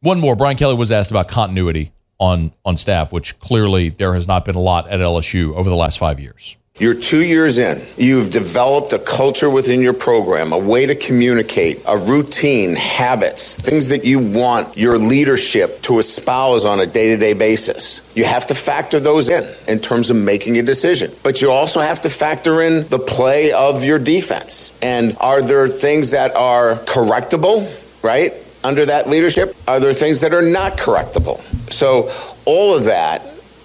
one 0.01 0.19
more. 0.19 0.36
Brian 0.36 0.58
Kelly 0.58 0.75
was 0.75 0.91
asked 0.91 1.12
about 1.12 1.27
continuity 1.27 1.91
on 2.19 2.53
on 2.65 2.77
staff, 2.77 3.12
which 3.12 3.39
clearly 3.39 3.89
there 3.89 4.13
has 4.13 4.27
not 4.27 4.46
been 4.46 4.55
a 4.55 4.62
lot 4.62 4.89
at 4.89 5.00
LSU 5.00 5.55
over 5.55 5.69
the 5.69 5.75
last 5.75 6.00
five 6.00 6.19
years. 6.19 6.55
You're 6.79 6.93
two 6.93 7.25
years 7.25 7.60
in. 7.60 7.81
You've 7.98 8.29
developed 8.29 8.93
a 8.93 9.00
culture 9.00 9.50
within 9.50 9.81
your 9.81 9.91
program, 9.91 10.53
a 10.53 10.58
way 10.58 10.86
to 10.86 10.96
communicate, 10.96 11.81
a 11.86 11.98
routine, 11.98 12.74
habits, 12.74 13.60
things 13.60 13.89
that 13.89 14.05
you 14.05 14.19
want 14.19 14.77
your 14.77 14.98
leadership 14.98 15.81
to 15.81 16.00
espouse 16.00 16.63
on 16.63 16.79
a 16.79 16.86
day 16.86 17.10
to 17.10 17.17
day 17.17 17.34
basis. 17.34 18.10
You 18.15 18.24
have 18.24 18.46
to 18.46 18.55
factor 18.55 18.98
those 18.98 19.27
in 19.27 19.43
in 19.67 19.79
terms 19.79 20.10
of 20.10 20.15
making 20.15 20.58
a 20.58 20.63
decision. 20.63 21.12
But 21.22 21.41
you 21.41 21.51
also 21.51 21.81
have 21.81 22.00
to 22.01 22.10
factor 22.10 22.62
in 22.62 22.88
the 22.88 23.00
play 23.00 23.51
of 23.51 23.84
your 23.84 24.00
defense. 24.00 24.79
And 24.81 25.17
are 25.19 25.41
there 25.41 25.67
things 25.67 26.12
that 26.12 26.34
are 26.38 26.75
correctable, 26.86 27.67
right? 28.01 28.34
Under 28.63 28.86
that 28.86 29.08
leadership? 29.10 29.56
Are 29.68 29.79
there 29.79 29.94
things 29.94 30.20
that 30.22 30.34
are 30.34 30.41
not 30.41 30.77
correctable? 30.77 31.39
So 31.72 32.10
all 32.46 32.75
of 32.75 32.86
that 32.86 33.22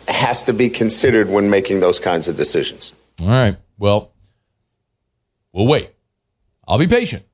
has 0.09 0.45
to 0.45 0.53
be 0.53 0.69
considered 0.69 1.29
when 1.29 1.51
making 1.51 1.81
those 1.81 1.99
kinds 1.99 2.29
of 2.29 2.37
decisions. 2.37 2.93
All 3.21 3.29
right. 3.29 3.57
Well, 3.79 4.13
we'll 5.53 5.67
wait. 5.67 5.91
I'll 6.67 6.79
be 6.79 6.87
patient. 6.87 7.25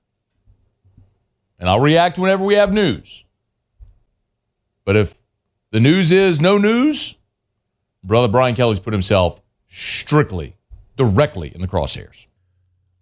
And 1.58 1.68
I'll 1.68 1.80
react 1.80 2.18
whenever 2.18 2.44
we 2.44 2.54
have 2.54 2.72
news. 2.72 3.24
But 4.84 4.96
if 4.96 5.14
the 5.70 5.80
news 5.80 6.10
is 6.10 6.40
no 6.40 6.56
news, 6.56 7.16
brother 8.02 8.28
Brian 8.28 8.54
Kelly's 8.54 8.80
put 8.80 8.92
himself 8.94 9.40
strictly, 9.68 10.56
directly 10.96 11.54
in 11.54 11.60
the 11.60 11.68
crosshairs. 11.68 12.26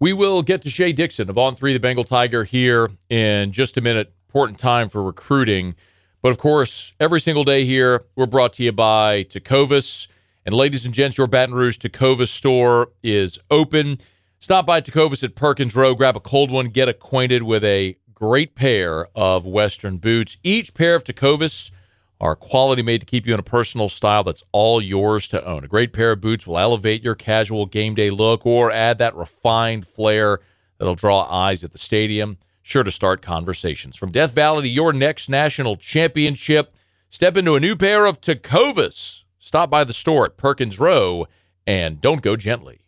We 0.00 0.12
will 0.12 0.42
get 0.42 0.62
to 0.62 0.70
Shea 0.70 0.92
Dixon 0.92 1.28
of 1.28 1.36
On 1.36 1.56
Three, 1.56 1.72
the 1.72 1.80
Bengal 1.80 2.04
Tiger, 2.04 2.44
here 2.44 2.88
in 3.10 3.50
just 3.50 3.76
a 3.76 3.80
minute. 3.80 4.12
Important 4.28 4.56
time 4.56 4.88
for 4.88 5.02
recruiting. 5.02 5.74
But 6.22 6.28
of 6.28 6.38
course, 6.38 6.92
every 7.00 7.20
single 7.20 7.42
day 7.42 7.64
here, 7.64 8.04
we're 8.14 8.26
brought 8.26 8.52
to 8.54 8.62
you 8.62 8.70
by 8.70 9.24
Tecovas. 9.24 10.06
And 10.46 10.54
ladies 10.54 10.84
and 10.84 10.94
gents, 10.94 11.18
your 11.18 11.26
Baton 11.26 11.52
Rouge 11.52 11.78
Tecovas 11.78 12.28
store 12.28 12.92
is 13.02 13.40
open. 13.50 13.98
Stop 14.38 14.66
by 14.66 14.80
Tecovas 14.80 15.24
at 15.24 15.34
Perkins 15.34 15.74
Row, 15.74 15.96
grab 15.96 16.16
a 16.16 16.20
cold 16.20 16.52
one, 16.52 16.66
get 16.66 16.88
acquainted 16.88 17.42
with 17.42 17.64
a 17.64 17.96
great 18.14 18.54
pair 18.54 19.08
of 19.16 19.46
Western 19.46 19.96
boots. 19.96 20.36
Each 20.44 20.72
pair 20.74 20.94
of 20.94 21.02
Tecovas 21.02 21.72
are 22.20 22.34
quality 22.34 22.82
made 22.82 23.00
to 23.00 23.06
keep 23.06 23.26
you 23.26 23.34
in 23.34 23.40
a 23.40 23.44
personal 23.44 23.88
style 23.88 24.24
that's 24.24 24.42
all 24.52 24.82
yours 24.82 25.28
to 25.28 25.44
own. 25.44 25.64
A 25.64 25.68
great 25.68 25.92
pair 25.92 26.12
of 26.12 26.20
boots 26.20 26.46
will 26.46 26.58
elevate 26.58 27.02
your 27.02 27.14
casual 27.14 27.66
game 27.66 27.94
day 27.94 28.10
look 28.10 28.44
or 28.44 28.72
add 28.72 28.98
that 28.98 29.14
refined 29.14 29.86
flair 29.86 30.40
that'll 30.78 30.94
draw 30.94 31.22
eyes 31.30 31.62
at 31.62 31.72
the 31.72 31.78
stadium. 31.78 32.38
Sure 32.62 32.82
to 32.82 32.90
start 32.90 33.22
conversations. 33.22 33.96
From 33.96 34.12
Death 34.12 34.32
Valley 34.32 34.62
to 34.62 34.68
your 34.68 34.92
next 34.92 35.28
national 35.28 35.76
championship, 35.76 36.74
step 37.08 37.36
into 37.36 37.54
a 37.54 37.60
new 37.60 37.76
pair 37.76 38.04
of 38.04 38.20
Tecovas. 38.20 39.22
Stop 39.38 39.70
by 39.70 39.84
the 39.84 39.94
store 39.94 40.26
at 40.26 40.36
Perkins 40.36 40.78
Row 40.78 41.26
and 41.66 42.00
don't 42.00 42.22
go 42.22 42.36
gently. 42.36 42.80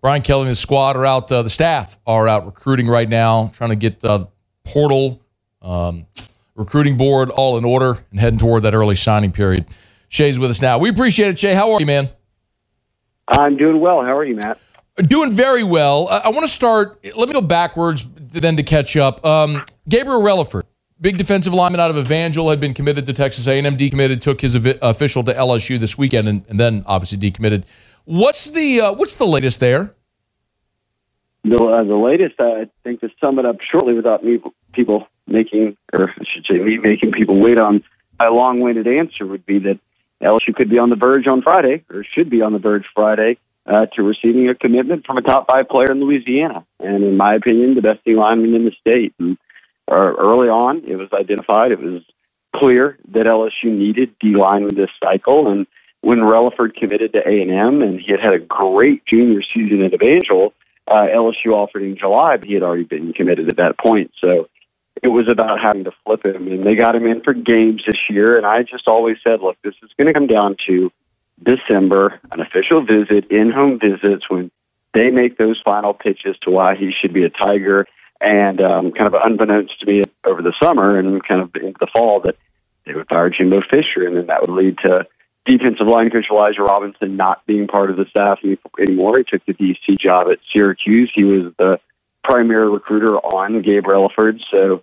Brian 0.00 0.22
Kelly 0.22 0.42
and 0.42 0.48
his 0.50 0.60
squad 0.60 0.96
are 0.96 1.06
out. 1.06 1.32
Uh, 1.32 1.42
the 1.42 1.50
staff 1.50 1.98
are 2.06 2.28
out 2.28 2.46
recruiting 2.46 2.86
right 2.86 3.08
now, 3.08 3.50
trying 3.52 3.70
to 3.70 3.76
get 3.76 4.04
uh, 4.04 4.26
portal, 4.64 5.20
um, 5.60 6.06
recruiting 6.58 6.96
board 6.96 7.30
all 7.30 7.56
in 7.56 7.64
order 7.64 8.04
and 8.10 8.20
heading 8.20 8.38
toward 8.38 8.64
that 8.64 8.74
early 8.74 8.96
signing 8.96 9.32
period. 9.32 9.64
Shea's 10.08 10.38
with 10.38 10.50
us 10.50 10.60
now. 10.60 10.78
We 10.78 10.90
appreciate 10.90 11.28
it, 11.28 11.38
Shea. 11.38 11.54
How 11.54 11.72
are 11.72 11.80
you, 11.80 11.86
man? 11.86 12.10
I'm 13.28 13.56
doing 13.56 13.80
well. 13.80 14.02
How 14.02 14.16
are 14.16 14.24
you, 14.24 14.34
Matt? 14.34 14.58
Doing 14.96 15.32
very 15.32 15.62
well. 15.62 16.08
I, 16.08 16.18
I 16.18 16.28
want 16.30 16.44
to 16.46 16.52
start. 16.52 16.98
Let 17.16 17.28
me 17.28 17.32
go 17.32 17.40
backwards, 17.40 18.06
then 18.16 18.56
to 18.56 18.62
catch 18.62 18.96
up. 18.96 19.24
Um, 19.24 19.64
Gabriel 19.88 20.20
Relaford, 20.20 20.64
big 21.00 21.16
defensive 21.16 21.54
lineman 21.54 21.80
out 21.80 21.90
of 21.90 21.98
Evangel, 21.98 22.50
had 22.50 22.58
been 22.58 22.74
committed 22.74 23.06
to 23.06 23.12
Texas 23.12 23.46
A&M, 23.46 23.76
decommitted, 23.76 24.20
took 24.20 24.40
his 24.40 24.54
official 24.54 25.22
to 25.24 25.34
LSU 25.34 25.78
this 25.78 25.96
weekend, 25.96 26.26
and, 26.26 26.44
and 26.48 26.58
then 26.58 26.82
obviously 26.86 27.18
decommitted. 27.18 27.64
What's 28.04 28.50
the 28.50 28.80
uh, 28.80 28.92
what's 28.94 29.16
the 29.16 29.26
latest 29.26 29.60
there? 29.60 29.94
The, 31.44 31.54
uh, 31.54 31.84
the 31.84 31.94
latest, 31.94 32.40
I 32.40 32.68
think, 32.82 33.00
to 33.00 33.10
sum 33.20 33.38
it 33.38 33.46
up 33.46 33.56
shortly 33.70 33.94
without 33.94 34.24
me 34.24 34.40
people 34.72 35.06
making, 35.28 35.76
or 35.92 36.10
I 36.10 36.24
should 36.32 36.46
say, 36.46 36.58
me 36.58 36.78
making 36.78 37.12
people 37.12 37.40
wait 37.40 37.58
on 37.58 37.84
a 38.20 38.30
long-winded 38.30 38.86
answer 38.86 39.26
would 39.26 39.46
be 39.46 39.58
that 39.60 39.78
LSU 40.22 40.54
could 40.54 40.70
be 40.70 40.78
on 40.78 40.90
the 40.90 40.96
verge 40.96 41.26
on 41.26 41.42
Friday, 41.42 41.84
or 41.90 42.04
should 42.04 42.30
be 42.30 42.42
on 42.42 42.52
the 42.52 42.58
verge 42.58 42.86
Friday, 42.94 43.38
uh, 43.66 43.86
to 43.94 44.02
receiving 44.02 44.48
a 44.48 44.54
commitment 44.54 45.06
from 45.06 45.18
a 45.18 45.22
top 45.22 45.50
five 45.50 45.68
player 45.68 45.92
in 45.92 46.00
Louisiana, 46.00 46.64
and 46.80 47.04
in 47.04 47.16
my 47.16 47.34
opinion, 47.34 47.74
the 47.74 47.82
best 47.82 48.04
D 48.04 48.14
lineman 48.14 48.54
in 48.54 48.64
the 48.64 48.72
state. 48.80 49.14
And 49.18 49.36
uh, 49.90 49.94
early 49.94 50.48
on, 50.48 50.84
it 50.86 50.96
was 50.96 51.08
identified, 51.12 51.72
it 51.72 51.80
was 51.80 52.02
clear 52.56 52.98
that 53.12 53.26
LSU 53.26 53.66
needed 53.66 54.14
D 54.18 54.34
lineman 54.34 54.74
this 54.74 54.90
cycle, 55.00 55.50
and 55.50 55.66
when 56.00 56.18
Relaford 56.18 56.74
committed 56.74 57.12
to 57.12 57.28
A 57.28 57.42
and 57.42 57.50
M, 57.50 57.82
and 57.82 58.00
he 58.00 58.12
had 58.12 58.20
had 58.20 58.32
a 58.32 58.38
great 58.38 59.04
junior 59.06 59.42
season 59.42 59.82
at 59.82 59.92
Evangel, 59.92 60.54
uh, 60.86 61.06
LSU 61.12 61.52
offered 61.52 61.82
in 61.82 61.96
July, 61.96 62.36
but 62.36 62.46
he 62.46 62.54
had 62.54 62.62
already 62.62 62.84
been 62.84 63.12
committed 63.12 63.48
at 63.48 63.56
that 63.56 63.78
point. 63.78 64.12
So 64.20 64.48
it 65.02 65.08
was 65.08 65.28
about 65.28 65.60
having 65.60 65.84
to 65.84 65.92
flip 66.04 66.24
him, 66.24 66.46
and 66.48 66.64
they 66.64 66.74
got 66.74 66.94
him 66.94 67.06
in 67.06 67.22
for 67.22 67.34
games 67.34 67.82
this 67.86 67.98
year. 68.08 68.36
And 68.36 68.46
I 68.46 68.62
just 68.62 68.88
always 68.88 69.16
said, 69.22 69.40
look, 69.40 69.56
this 69.62 69.74
is 69.82 69.90
going 69.96 70.06
to 70.06 70.12
come 70.12 70.26
down 70.26 70.56
to 70.66 70.90
December, 71.42 72.20
an 72.32 72.40
official 72.40 72.84
visit, 72.84 73.30
in-home 73.30 73.78
visits 73.78 74.28
when 74.28 74.50
they 74.94 75.10
make 75.10 75.38
those 75.38 75.60
final 75.64 75.94
pitches 75.94 76.36
to 76.42 76.50
why 76.50 76.74
he 76.74 76.92
should 76.92 77.12
be 77.12 77.24
a 77.24 77.30
Tiger. 77.30 77.86
And 78.20 78.60
um, 78.60 78.90
kind 78.90 79.06
of 79.06 79.20
unbeknownst 79.22 79.78
to 79.80 79.86
me 79.86 80.02
over 80.24 80.42
the 80.42 80.52
summer 80.60 80.98
and 80.98 81.24
kind 81.24 81.40
of 81.40 81.54
into 81.54 81.78
the 81.78 81.86
fall, 81.86 82.20
that 82.20 82.36
they 82.84 82.94
would 82.94 83.08
fire 83.08 83.30
Jimbo 83.30 83.60
Fisher, 83.60 84.06
and 84.06 84.16
then 84.16 84.26
that 84.26 84.40
would 84.40 84.50
lead 84.50 84.78
to 84.78 85.06
defensive 85.44 85.86
line 85.86 86.10
coach 86.10 86.26
Elijah 86.30 86.62
Robinson 86.62 87.16
not 87.16 87.46
being 87.46 87.68
part 87.68 87.90
of 87.90 87.96
the 87.96 88.06
staff 88.06 88.40
anymore. 88.78 89.18
He 89.18 89.24
took 89.24 89.44
the 89.46 89.54
DC 89.54 89.98
job 89.98 90.28
at 90.30 90.38
Syracuse. 90.52 91.12
He 91.14 91.24
was 91.24 91.52
the 91.58 91.78
primary 92.24 92.68
recruiter 92.68 93.16
on 93.16 93.62
Gabe 93.62 93.84
Relaford. 93.84 94.40
So 94.50 94.82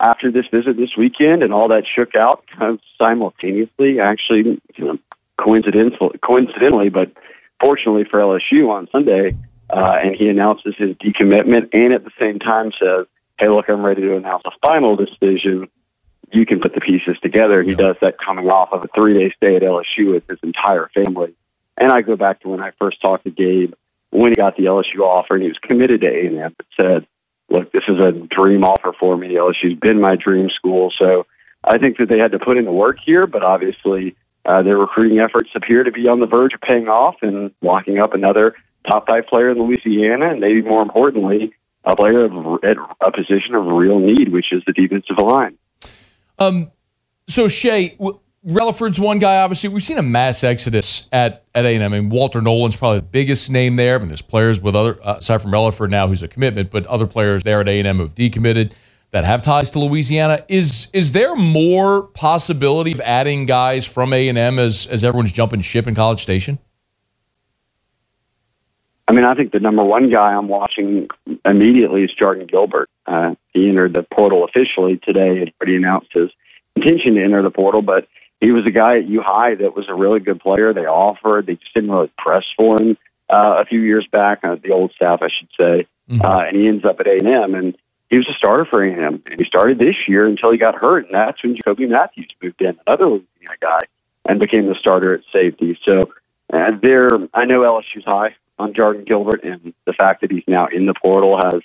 after 0.00 0.30
this 0.30 0.46
visit 0.52 0.76
this 0.76 0.96
weekend 0.96 1.42
and 1.42 1.52
all 1.52 1.68
that 1.68 1.84
shook 1.86 2.14
out 2.14 2.44
kind 2.46 2.74
of 2.74 2.80
simultaneously, 2.98 4.00
actually, 4.00 4.60
you 4.76 4.84
know, 4.84 4.98
coincidentally, 5.36 6.18
coincidentally, 6.18 6.88
but 6.88 7.10
fortunately 7.60 8.04
for 8.04 8.20
LSU 8.20 8.70
on 8.70 8.88
Sunday, 8.92 9.36
uh, 9.70 9.96
and 10.02 10.14
he 10.14 10.28
announces 10.28 10.74
his 10.76 10.96
decommitment 10.96 11.70
and 11.72 11.92
at 11.92 12.04
the 12.04 12.12
same 12.18 12.38
time 12.38 12.72
says, 12.72 13.06
"Hey, 13.38 13.48
look, 13.48 13.68
I'm 13.68 13.84
ready 13.84 14.02
to 14.02 14.16
announce 14.16 14.44
a 14.46 14.52
final 14.66 14.96
decision." 14.96 15.68
You 16.30 16.44
can 16.44 16.60
put 16.60 16.74
the 16.74 16.80
pieces 16.80 17.18
together. 17.22 17.62
He 17.62 17.74
does 17.74 17.96
that 18.02 18.18
coming 18.18 18.48
off 18.50 18.68
of 18.72 18.84
a 18.84 18.88
three 18.88 19.14
day 19.14 19.32
stay 19.36 19.56
at 19.56 19.62
LSU 19.62 20.12
with 20.12 20.28
his 20.28 20.38
entire 20.42 20.90
family. 20.94 21.34
And 21.78 21.90
I 21.90 22.02
go 22.02 22.16
back 22.16 22.40
to 22.40 22.48
when 22.48 22.60
I 22.60 22.72
first 22.78 23.00
talked 23.00 23.24
to 23.24 23.30
Gabe 23.30 23.72
when 24.10 24.32
he 24.32 24.36
got 24.36 24.56
the 24.56 24.64
LSU 24.64 25.00
offer 25.00 25.34
and 25.34 25.42
he 25.42 25.48
was 25.48 25.58
committed 25.58 26.02
to 26.02 26.06
A&M. 26.06 26.54
But 26.56 26.66
said, 26.76 27.06
"Look, 27.50 27.72
this 27.72 27.84
is 27.88 27.98
a 27.98 28.12
dream 28.12 28.64
offer 28.64 28.92
for 28.98 29.16
me. 29.16 29.34
LSU's 29.34 29.78
been 29.78 30.00
my 30.00 30.16
dream 30.16 30.50
school." 30.50 30.90
So 30.92 31.26
I 31.64 31.78
think 31.78 31.98
that 31.98 32.08
they 32.08 32.18
had 32.18 32.32
to 32.32 32.38
put 32.38 32.56
in 32.56 32.64
the 32.64 32.72
work 32.72 32.98
here, 33.04 33.26
but 33.26 33.42
obviously 33.42 34.16
uh, 34.44 34.62
their 34.62 34.78
recruiting 34.78 35.18
efforts 35.18 35.50
appear 35.54 35.84
to 35.84 35.92
be 35.92 36.08
on 36.08 36.20
the 36.20 36.26
verge 36.26 36.54
of 36.54 36.60
paying 36.60 36.88
off 36.88 37.16
and 37.22 37.50
locking 37.60 37.98
up 37.98 38.14
another 38.14 38.54
top 38.88 39.06
five 39.06 39.26
player 39.26 39.50
in 39.50 39.58
Louisiana, 39.58 40.30
and 40.30 40.40
maybe 40.40 40.62
more 40.62 40.82
importantly, 40.82 41.52
a 41.84 41.94
player 41.94 42.24
of, 42.24 42.64
at 42.64 42.76
a 43.00 43.12
position 43.12 43.54
of 43.54 43.66
real 43.66 43.98
need, 43.98 44.30
which 44.32 44.52
is 44.52 44.62
the 44.66 44.72
defensive 44.72 45.18
line. 45.18 45.56
Um, 46.38 46.70
so 47.26 47.48
Shea, 47.48 47.90
w- 47.98 48.20
Relaford's 48.46 49.00
one 49.00 49.18
guy. 49.18 49.42
Obviously, 49.42 49.68
we've 49.68 49.82
seen 49.82 49.98
a 49.98 50.02
mass 50.02 50.44
exodus 50.44 51.08
at 51.12 51.44
at 51.54 51.64
A 51.64 51.74
and 51.74 51.82
M. 51.82 51.92
I 51.92 52.00
mean, 52.00 52.08
Walter 52.08 52.40
Nolen's 52.40 52.76
probably 52.76 53.00
the 53.00 53.06
biggest 53.06 53.50
name 53.50 53.76
there. 53.76 53.96
I 53.96 53.98
mean, 53.98 54.08
there's 54.08 54.22
players 54.22 54.60
with 54.60 54.76
other 54.76 54.98
uh, 55.02 55.16
aside 55.16 55.42
from 55.42 55.50
Relaford 55.50 55.90
now 55.90 56.06
who's 56.06 56.22
a 56.22 56.28
commitment, 56.28 56.70
but 56.70 56.86
other 56.86 57.06
players 57.06 57.42
there 57.42 57.60
at 57.60 57.68
A 57.68 57.78
and 57.78 57.88
M 57.88 57.98
who've 57.98 58.14
decommitted 58.14 58.72
that 59.10 59.24
have 59.24 59.42
ties 59.42 59.70
to 59.70 59.80
Louisiana. 59.80 60.44
Is 60.48 60.88
is 60.92 61.12
there 61.12 61.34
more 61.34 62.04
possibility 62.08 62.92
of 62.92 63.00
adding 63.00 63.46
guys 63.46 63.86
from 63.86 64.12
A 64.12 64.28
and 64.28 64.38
M 64.38 64.58
as 64.58 64.86
as 64.86 65.04
everyone's 65.04 65.32
jumping 65.32 65.60
ship 65.60 65.88
in 65.88 65.94
College 65.94 66.22
Station? 66.22 66.58
I 69.08 69.12
mean, 69.12 69.24
I 69.24 69.34
think 69.34 69.52
the 69.52 69.60
number 69.60 69.82
one 69.82 70.10
guy 70.10 70.34
I'm 70.34 70.48
watching 70.48 71.08
immediately 71.44 72.04
is 72.04 72.10
Jardin 72.16 72.46
Gilbert. 72.46 72.90
Uh, 73.06 73.34
he 73.54 73.68
entered 73.68 73.94
the 73.94 74.02
portal 74.02 74.44
officially 74.44 75.00
today. 75.02 75.40
Had 75.40 75.52
already 75.60 75.76
announced 75.76 76.12
his 76.12 76.30
intention 76.76 77.14
to 77.14 77.24
enter 77.24 77.42
the 77.42 77.50
portal, 77.50 77.82
but 77.82 78.06
he 78.40 78.52
was 78.52 78.66
a 78.66 78.70
guy 78.70 78.98
at 78.98 79.08
U 79.08 79.22
High 79.22 79.56
that 79.56 79.74
was 79.74 79.88
a 79.88 79.94
really 79.94 80.20
good 80.20 80.40
player. 80.40 80.72
They 80.72 80.86
offered, 80.86 81.46
they 81.46 81.56
just 81.56 81.74
didn't 81.74 81.90
really 81.90 82.10
press 82.18 82.44
for 82.56 82.80
him 82.80 82.96
uh, 83.30 83.56
a 83.58 83.64
few 83.64 83.80
years 83.80 84.06
back. 84.10 84.40
Uh, 84.44 84.56
the 84.62 84.72
old 84.72 84.92
staff, 84.92 85.20
I 85.22 85.28
should 85.28 85.48
say, 85.58 85.86
mm-hmm. 86.08 86.24
uh, 86.24 86.44
and 86.44 86.56
he 86.56 86.68
ends 86.68 86.84
up 86.84 87.00
at 87.00 87.06
A 87.06 87.14
and 87.14 87.26
M, 87.26 87.54
and 87.54 87.76
he 88.10 88.16
was 88.16 88.28
a 88.28 88.34
starter 88.34 88.64
for 88.64 88.84
A 88.84 88.92
and 88.92 89.02
M. 89.02 89.22
And 89.30 89.40
he 89.40 89.46
started 89.46 89.78
this 89.78 89.96
year 90.06 90.26
until 90.26 90.52
he 90.52 90.58
got 90.58 90.76
hurt, 90.76 91.06
and 91.06 91.14
that's 91.14 91.42
when 91.42 91.56
Jacoby 91.56 91.86
Matthews 91.86 92.30
moved 92.42 92.62
in, 92.62 92.78
another 92.86 93.06
Louisiana 93.06 93.56
guy, 93.60 93.80
and 94.24 94.40
became 94.40 94.66
the 94.66 94.74
starter 94.74 95.14
at 95.14 95.20
safety. 95.32 95.78
So 95.84 96.02
uh, 96.52 96.70
there, 96.82 97.08
I 97.34 97.44
know 97.44 97.60
LSU's 97.60 98.04
high 98.04 98.36
on 98.58 98.72
Jardin 98.72 99.04
Gilbert, 99.04 99.44
and 99.44 99.74
the 99.84 99.92
fact 99.92 100.20
that 100.20 100.30
he's 100.30 100.44
now 100.46 100.66
in 100.68 100.86
the 100.86 100.94
portal 100.94 101.40
has 101.42 101.62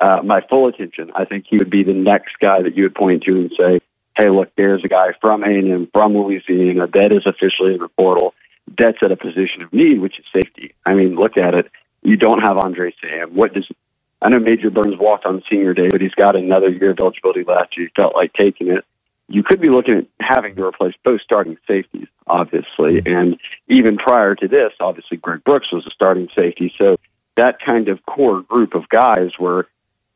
uh, 0.00 0.20
my 0.24 0.40
full 0.40 0.68
attention. 0.68 1.12
I 1.14 1.24
think 1.24 1.46
he 1.48 1.56
would 1.56 1.70
be 1.70 1.84
the 1.84 1.92
next 1.92 2.38
guy 2.40 2.62
that 2.62 2.76
you 2.76 2.82
would 2.84 2.94
point 2.94 3.22
to 3.24 3.36
and 3.36 3.52
say, 3.56 3.80
"Hey, 4.16 4.30
look, 4.30 4.50
there's 4.56 4.84
a 4.84 4.88
guy 4.88 5.12
from 5.20 5.42
A&M, 5.42 5.88
from 5.92 6.16
Louisiana 6.16 6.86
that 6.88 7.12
is 7.12 7.26
officially 7.26 7.74
in 7.74 7.80
the 7.80 7.88
portal." 7.88 8.34
that's 8.78 8.98
at 9.02 9.12
a 9.12 9.16
position 9.16 9.62
of 9.62 9.72
need, 9.72 10.00
which 10.00 10.18
is 10.18 10.24
safety. 10.34 10.74
I 10.86 10.94
mean, 10.94 11.16
look 11.16 11.36
at 11.36 11.54
it. 11.54 11.70
You 12.02 12.16
don't 12.16 12.40
have 12.40 12.58
Andre 12.58 12.94
Sam. 13.00 13.34
What 13.34 13.54
does 13.54 13.66
I 14.22 14.30
know 14.30 14.38
Major 14.38 14.70
Burns 14.70 14.98
walked 14.98 15.26
on 15.26 15.42
senior 15.50 15.74
day, 15.74 15.88
but 15.90 16.00
he's 16.00 16.14
got 16.14 16.34
another 16.34 16.70
year 16.70 16.90
of 16.90 16.98
eligibility 17.00 17.44
left. 17.44 17.74
He 17.76 17.88
felt 17.98 18.14
like 18.14 18.32
taking 18.32 18.68
it. 18.68 18.84
You 19.28 19.42
could 19.42 19.60
be 19.60 19.68
looking 19.68 19.98
at 19.98 20.06
having 20.18 20.54
to 20.56 20.64
replace 20.64 20.94
both 21.04 21.20
starting 21.20 21.58
safeties, 21.66 22.08
obviously. 22.26 23.02
Mm-hmm. 23.02 23.14
And 23.14 23.40
even 23.68 23.96
prior 23.98 24.34
to 24.34 24.48
this, 24.48 24.72
obviously 24.80 25.18
Greg 25.18 25.44
Brooks 25.44 25.70
was 25.72 25.86
a 25.86 25.90
starting 25.90 26.28
safety. 26.34 26.72
So 26.78 26.96
that 27.36 27.60
kind 27.60 27.88
of 27.88 28.04
core 28.06 28.40
group 28.42 28.74
of 28.74 28.88
guys 28.88 29.30
were 29.38 29.66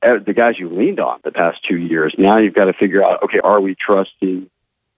the 0.02 0.32
guys 0.34 0.54
you 0.58 0.68
leaned 0.68 1.00
on 1.00 1.20
the 1.24 1.32
past 1.32 1.58
two 1.68 1.76
years. 1.76 2.14
Now 2.18 2.38
you've 2.38 2.54
got 2.54 2.66
to 2.66 2.72
figure 2.72 3.04
out, 3.04 3.22
okay, 3.24 3.40
are 3.42 3.60
we 3.60 3.74
trusting 3.74 4.48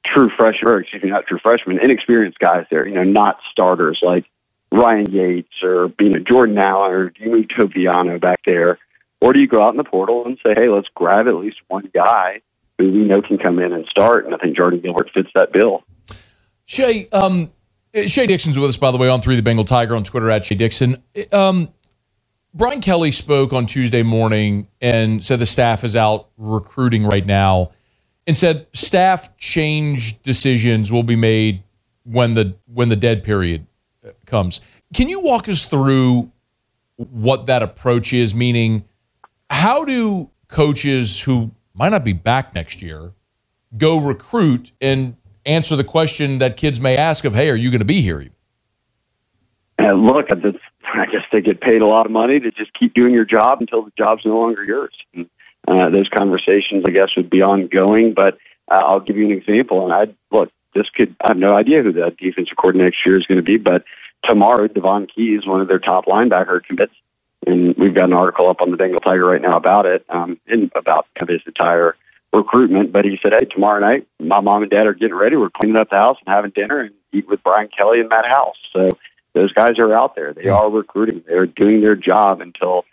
true 0.05 0.31
freshmen, 0.37 0.75
or 0.75 0.81
excuse 0.81 1.03
me, 1.03 1.11
not 1.11 1.27
true 1.27 1.39
freshmen, 1.43 1.79
inexperienced 1.83 2.39
guys 2.39 2.67
there, 2.71 2.87
you 2.87 2.95
know, 2.95 3.05
not 3.05 3.39
starters 3.51 4.01
like 4.03 4.25
Ryan 4.73 5.07
Yaites 5.07 5.63
or, 5.63 5.93
you 5.99 6.11
know, 6.11 6.21
Jordan 6.21 6.59
Allen 6.59 6.93
or 6.93 7.11
do 7.11 7.25
you 7.25 7.31
move 7.31 7.47
Toviano 7.47 8.21
back 8.21 8.41
there? 8.45 8.79
Or 9.21 9.33
do 9.33 9.41
you 9.41 9.49
go 9.49 9.63
out 9.63 9.71
in 9.71 9.77
the 9.77 9.85
portal 9.85 10.25
and 10.25 10.39
say, 10.43 10.55
hey, 10.57 10.69
let's 10.69 10.89
grab 10.95 11.29
at 11.29 11.35
least 11.35 11.59
one 11.69 11.91
guy 11.95 12.41
who 12.79 12.91
we 12.91 13.01
know 13.01 13.21
can 13.21 13.37
come 13.37 13.59
in 13.59 13.73
and 13.73 13.87
start? 13.87 14.25
And 14.25 14.35
I 14.35 14.39
think 14.39 14.57
Jardin 14.57 14.81
Gilbert 14.81 15.11
fits 15.13 15.29
that 15.35 15.53
bill. 15.53 15.83
Shea, 16.65 17.09
um, 17.11 17.51
Shea 18.07 18.27
Dixon's 18.27 18.59
with 18.59 18.71
us, 18.71 18.77
by 18.77 18.91
the 18.91 18.97
way, 18.97 19.09
on 19.09 19.21
Three 19.21 19.37
the 19.37 19.43
Bengal 19.43 19.65
Tiger 19.65 19.95
on 19.95 20.05
Twitter 20.05 20.31
at 20.31 20.45
Shea 20.45 20.55
Dixon. 20.55 21.03
Um, 21.33 21.69
Brian 22.53 22.81
Kelly 22.81 23.13
spoke 23.13 23.53
on 23.53 23.67
Tuesday 23.67 24.03
morning 24.03 24.67
and 24.81 25.25
said 25.25 25.39
the 25.39 25.47
staff 25.47 25.85
is 25.85 25.97
out 25.97 26.29
recruiting 26.37 27.05
right 27.05 27.25
now 27.25 27.71
and 28.27 28.37
said 28.37 28.67
staff 28.73 29.37
change 29.37 30.21
decisions 30.23 30.91
will 30.91 31.03
be 31.03 31.17
made 31.17 31.63
when 32.05 32.35
the 32.35 32.57
when 32.67 32.89
the 32.89 32.97
dead 32.97 33.23
period 33.23 33.67
comes. 34.27 34.61
Can 34.95 35.09
you 35.09 35.21
walk 35.21 35.49
us 35.49 35.67
through 35.67 36.33
what 36.97 37.47
that 37.47 37.63
approach 37.63 38.13
is 38.13 38.35
meaning 38.35 38.85
how 39.49 39.85
do 39.85 40.31
coaches 40.49 41.21
who 41.21 41.51
might 41.75 41.91
not 41.91 42.05
be 42.05 42.13
back 42.13 42.55
next 42.55 42.83
year 42.83 43.13
go 43.77 43.99
recruit 43.99 44.73
and 44.81 45.17
answer 45.47 45.77
the 45.77 45.85
question 45.85 46.39
that 46.39 46.57
kids 46.57 46.81
may 46.81 46.97
ask 46.97 47.25
of, 47.25 47.35
hey, 47.35 47.49
are 47.49 47.57
you 47.57 47.71
going 47.71 47.81
to 47.81 47.85
be 47.85 48.01
here? 48.01 48.27
And 49.79 50.03
look, 50.03 50.27
I 50.95 51.07
guess 51.07 51.25
they 51.33 51.41
get 51.41 51.61
paid 51.61 51.83
a 51.83 51.87
lot 51.87 52.07
of 52.07 52.13
money 52.13 52.41
to 52.41 52.51
just 52.51 52.73
keep 52.75 52.95
doing 52.95 53.13
your 53.13 53.25
job 53.25 53.59
until 53.61 53.83
the 53.83 53.93
job's 53.97 54.25
no 54.25 54.39
longer 54.39 54.65
yours. 54.65 54.95
And, 55.15 55.29
uh, 55.69 55.91
those 55.91 56.09
conversations, 56.09 56.85
I 56.87 56.91
guess, 56.91 57.11
would 57.17 57.31
be 57.31 57.43
ongoing. 57.43 58.15
But 58.15 58.39
uh, 58.69 58.83
I'll 58.83 59.01
give 59.01 59.17
you 59.17 59.27
an 59.27 59.33
example. 59.33 59.85
And 59.85 59.93
I 59.93 60.15
look, 60.35 60.51
this 60.75 60.89
could 60.95 61.15
I 61.21 61.33
have 61.33 61.37
no 61.37 61.55
idea 61.55 61.83
who 61.83 61.93
the 61.93 62.15
defensive 62.19 62.57
coordinator 62.57 62.91
next 62.91 63.05
year 63.05 63.19
is 63.19 63.27
going 63.27 63.39
to 63.39 63.43
be, 63.43 63.57
but 63.57 63.85
tomorrow 64.29 64.69
Davhon 64.69 65.09
Keys, 65.13 65.47
one 65.47 65.61
of 65.61 65.69
their 65.69 65.79
top 65.79 66.07
linebacker 66.07 66.63
commits, 66.63 66.95
and 67.47 67.75
we've 67.77 67.95
got 67.95 68.05
an 68.05 68.13
article 68.13 68.49
up 68.49 68.61
on 68.61 68.71
the 68.71 68.77
Bengal 68.77 69.01
Tiger 69.01 69.25
right 69.25 69.41
now 69.41 69.57
about 69.57 69.87
it, 69.87 70.05
um, 70.09 70.39
and 70.47 70.71
about 70.75 71.07
kind 71.15 71.31
of 71.31 71.35
his 71.35 71.43
entire 71.47 71.97
recruitment. 72.33 72.93
But 72.93 73.05
he 73.05 73.19
said, 73.23 73.33
"Hey, 73.33 73.47
tomorrow 73.47 73.81
night, 73.81 74.07
my 74.19 74.41
mom 74.41 74.63
and 74.63 74.71
dad 74.71 74.87
are 74.87 74.95
getting 74.95 75.17
ready. 75.17 75.37
We're 75.37 75.51
cleaning 75.51 75.77
up 75.77 75.91
the 75.91 75.97
house 75.97 76.19
and 76.25 76.35
having 76.35 76.51
dinner 76.51 76.81
and 76.81 76.95
eat 77.13 77.29
with 77.29 77.43
Brian 77.43 77.69
Kelly 77.69 78.01
and 78.01 78.09
Matt 78.09 78.27
House." 78.27 78.57
So 78.73 78.89
those 79.35 79.53
guys 79.53 79.79
are 79.79 79.95
out 79.95 80.15
there. 80.15 80.33
They 80.33 80.49
are 80.49 80.71
recruiting. 80.71 81.23
They're 81.27 81.47
doing 81.47 81.81
their 81.81 81.97
job 81.97 82.41
until 82.41 82.85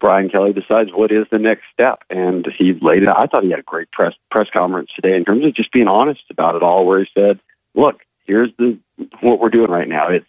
Brian 0.00 0.28
Kelly 0.28 0.52
decides 0.52 0.90
what 0.92 1.10
is 1.10 1.26
the 1.30 1.38
next 1.38 1.64
step. 1.72 2.04
And 2.10 2.46
he 2.56 2.74
laid 2.80 3.02
it. 3.02 3.08
Out. 3.08 3.22
I 3.22 3.26
thought 3.26 3.44
he 3.44 3.50
had 3.50 3.60
a 3.60 3.62
great 3.62 3.90
press 3.90 4.14
press 4.30 4.48
conference 4.52 4.90
today 4.94 5.16
in 5.16 5.24
terms 5.24 5.44
of 5.44 5.54
just 5.54 5.72
being 5.72 5.88
honest 5.88 6.22
about 6.30 6.56
it 6.56 6.62
all, 6.62 6.86
where 6.86 7.00
he 7.00 7.06
said, 7.14 7.40
"Look, 7.74 8.00
here's 8.26 8.50
the 8.58 8.78
what 9.20 9.40
we're 9.40 9.50
doing 9.50 9.70
right 9.70 9.88
now. 9.88 10.08
It's 10.08 10.26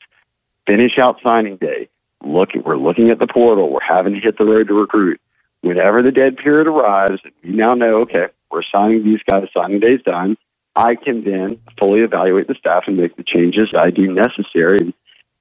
finish 0.65 0.97
out 0.97 1.19
signing 1.21 1.57
day." 1.57 1.89
look, 2.25 2.49
we're 2.63 2.77
looking 2.77 3.11
at 3.11 3.19
the 3.19 3.27
portal. 3.27 3.69
We're 3.69 3.79
having 3.81 4.15
to 4.15 4.19
hit 4.19 4.37
the 4.37 4.45
road 4.45 4.67
to 4.67 4.73
recruit. 4.73 5.21
Whenever 5.61 6.01
the 6.01 6.11
dead 6.11 6.37
period 6.37 6.67
arrives, 6.67 7.21
we 7.43 7.51
now 7.51 7.73
know, 7.73 8.01
okay, 8.01 8.27
we're 8.51 8.63
signing 8.63 9.03
these 9.03 9.21
guys, 9.29 9.47
signing 9.55 9.79
day's 9.79 10.01
done. 10.03 10.37
I 10.75 10.95
can 10.95 11.23
then 11.23 11.59
fully 11.79 12.01
evaluate 12.01 12.47
the 12.47 12.55
staff 12.55 12.83
and 12.87 12.97
make 12.97 13.15
the 13.15 13.23
changes 13.23 13.69
I 13.75 13.91
deem 13.91 14.13
necessary. 14.13 14.93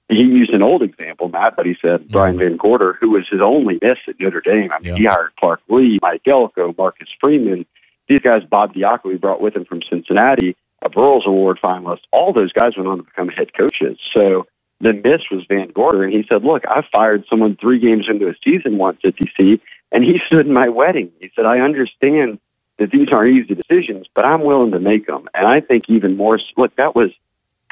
He 0.09 0.23
used 0.23 0.53
an 0.53 0.63
old 0.63 0.83
example, 0.83 1.29
Matt, 1.29 1.57
but 1.57 1.67
he 1.67 1.77
said 1.81 2.01
mm-hmm. 2.01 2.13
Brian 2.13 2.37
VanGorder, 2.37 2.95
who 3.01 3.11
was 3.11 3.27
his 3.31 3.41
only 3.41 3.79
miss 3.83 3.99
at 4.07 4.21
Notre 4.21 4.41
Dame. 4.41 4.71
I 4.73 4.81
mean, 4.81 4.97
he 4.97 5.05
hired 5.07 5.35
Clark 5.37 5.61
Lea, 5.69 5.99
Mike 6.03 6.27
Elko, 6.27 6.75
Marcus 6.77 7.09
Freeman. 7.21 7.65
These 8.09 8.21
guys, 8.21 8.43
Bob 8.45 8.75
Diaco, 8.75 9.11
he 9.11 9.17
brought 9.17 9.41
with 9.41 9.57
him 9.57 9.65
from 9.65 9.81
Cincinnati, 9.89 10.57
a 10.83 10.91
Broyles 10.91 11.27
Award 11.27 11.59
finalist. 11.63 12.01
All 12.13 12.35
those 12.35 12.53
guys 12.53 12.77
went 12.77 12.89
on 12.89 12.99
to 12.99 13.03
become 13.03 13.29
head 13.29 13.55
coaches. 13.55 13.99
So 14.13 14.47
the 14.81 14.93
miss 14.93 15.23
was 15.31 15.47
VanGorder, 15.47 16.05
and 16.05 16.13
he 16.13 16.25
said, 16.29 16.45
"Look, 16.45 16.65
I 16.69 16.83
fired 16.95 17.25
someone 17.29 17.57
three 17.57 17.79
games 17.79 18.07
into 18.09 18.29
a 18.29 18.35
season 18.45 18.77
once 18.77 19.01
at 19.05 19.17
DC, 19.17 19.61
and 19.91 20.05
he 20.05 20.21
stood 20.27 20.47
in 20.47 20.53
my 20.53 20.69
wedding." 20.69 21.11
He 21.21 21.31
said, 21.35 21.47
"I 21.47 21.61
understand 21.61 22.39
that 22.79 22.91
these 22.91 23.09
aren't 23.11 23.35
easy 23.35 23.55
decisions, 23.55 24.07
but 24.15 24.27
I'm 24.27 24.43
willing 24.43 24.73
to 24.73 24.81
make 24.81 25.07
them." 25.07 25.27
And 25.33 25.47
I 25.47 25.61
think 25.61 25.85
even 25.89 26.19
more. 26.19 26.39
Look, 26.59 26.77
that 26.77 26.95
was 26.95 27.11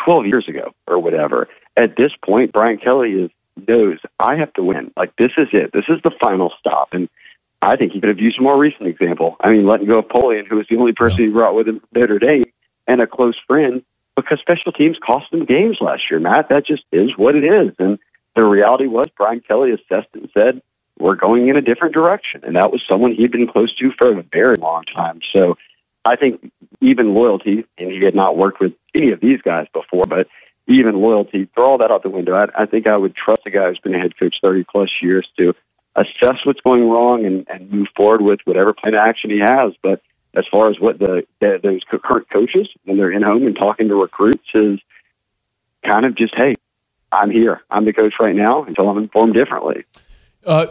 12 0.05 0.27
years 0.27 0.49
ago 0.49 0.73
or 0.87 0.99
whatever. 0.99 1.49
At 1.77 1.97
this 1.97 2.12
point, 2.25 2.53
Brian 2.53 2.79
Kelly 2.79 3.12
is 3.12 3.31
knows 3.69 3.99
I 4.19 4.37
have 4.37 4.53
to 4.55 4.62
win. 4.62 4.93
Like 4.97 5.15
this 5.17 5.33
is 5.37 5.49
it. 5.53 5.73
This 5.73 5.85
is 5.88 6.01
the 6.03 6.12
final 6.21 6.53
stop, 6.59 6.88
and 6.93 7.09
I 7.61 7.77
think 7.77 7.93
he 7.93 8.01
could 8.01 8.09
have 8.09 8.19
used 8.19 8.38
a 8.38 8.43
more 8.43 8.59
recent 8.59 8.88
example. 8.88 9.37
I 9.41 9.51
mean, 9.51 9.67
letting 9.67 9.87
go 9.87 9.99
of 9.99 10.07
Polian, 10.07 10.49
who 10.49 10.57
was 10.57 10.67
the 10.69 10.77
only 10.77 10.93
person 10.93 11.19
he 11.19 11.29
brought 11.29 11.55
with 11.55 11.69
him 11.69 11.81
from 11.81 11.88
Notre 11.95 12.19
Dame 12.19 12.45
and 12.87 13.01
a 13.01 13.07
close 13.07 13.38
friend 13.47 13.83
because 14.17 14.41
special 14.41 14.73
teams 14.73 14.99
cost 15.05 15.33
him 15.33 15.45
games 15.45 15.79
last 15.81 16.03
year, 16.11 16.21
Matt. 16.21 16.49
That 16.49 16.67
just 16.67 16.83
is 16.93 17.11
what 17.17 17.35
it 17.35 17.45
is. 17.45 17.75
And 17.79 17.99
the 18.35 18.43
reality 18.43 18.87
was 18.87 19.07
Brian 19.17 19.41
Kelly 19.41 19.71
assessed 19.73 20.09
it 20.15 20.23
and 20.23 20.31
said, 20.35 20.62
we're 20.99 21.17
going 21.17 21.49
in 21.49 21.57
a 21.57 21.62
different 21.62 21.95
direction. 21.95 22.43
And 22.45 22.57
that 22.57 22.71
was 22.71 22.83
someone 22.88 23.15
he'd 23.15 23.33
been 23.33 23.49
close 23.49 23.75
to 23.77 23.93
for 23.99 24.19
a 24.19 24.23
very 24.23 24.57
long 24.57 24.85
time. 24.85 25.21
So 25.35 25.57
I 26.05 26.17
think 26.17 26.53
even 26.81 27.15
loyalty, 27.15 27.65
and 27.79 27.91
he 27.91 28.05
had 28.05 28.15
not 28.15 28.37
worked 28.37 28.61
with 28.61 28.73
any 28.97 29.12
of 29.12 29.21
these 29.21 29.41
guys 29.41 29.67
before, 29.73 30.05
but 30.09 30.27
even 30.67 31.01
loyalty, 31.01 31.49
throw 31.55 31.73
all 31.73 31.79
that 31.79 31.91
out 31.91 32.03
the 32.03 32.11
window. 32.11 32.35
I, 32.35 32.62
I 32.62 32.67
think 32.67 32.87
I 32.87 32.97
would 32.97 33.15
trust 33.15 33.43
a 33.47 33.51
guy 33.51 33.69
who's 33.69 33.79
been 33.79 33.95
a 33.95 33.99
head 33.99 34.17
coach 34.19 34.37
30 34.43 34.65
plus 34.71 34.91
years 35.01 35.29
to 35.38 35.55
assess 35.95 36.38
what's 36.45 36.61
going 36.61 36.88
wrong 36.88 37.25
and, 37.25 37.47
and 37.49 37.71
move 37.71 37.88
forward 37.97 38.23
with 38.23 38.41
whatever 38.45 38.73
plan 38.73 38.95
of 38.95 39.01
action 39.01 39.31
he 39.31 39.41
has. 39.41 39.73
But 39.83 40.01
as 40.35 40.45
far 40.51 40.71
as 40.71 40.81
what 40.81 40.99
the, 40.99 41.25
the 41.41 41.61
those 41.62 41.83
current 41.85 42.29
coaches 42.31 42.69
when 42.85 42.97
they're 42.97 43.12
in 43.12 43.23
home 43.23 43.47
and 43.47 43.57
talking 43.57 43.88
to 43.88 43.95
recruits 43.95 44.49
is 44.55 44.81
kind 45.85 46.07
of 46.07 46.15
just 46.15 46.35
hey 46.35 46.55
i'm 47.11 47.31
here 47.31 47.61
i'm 47.71 47.85
the 47.85 47.93
coach 47.93 48.15
right 48.21 48.35
now 48.35 48.65
until 48.65 48.88
i'm 48.88 48.99
informed 48.99 49.35
differently 49.35 49.85
uh, 50.47 50.67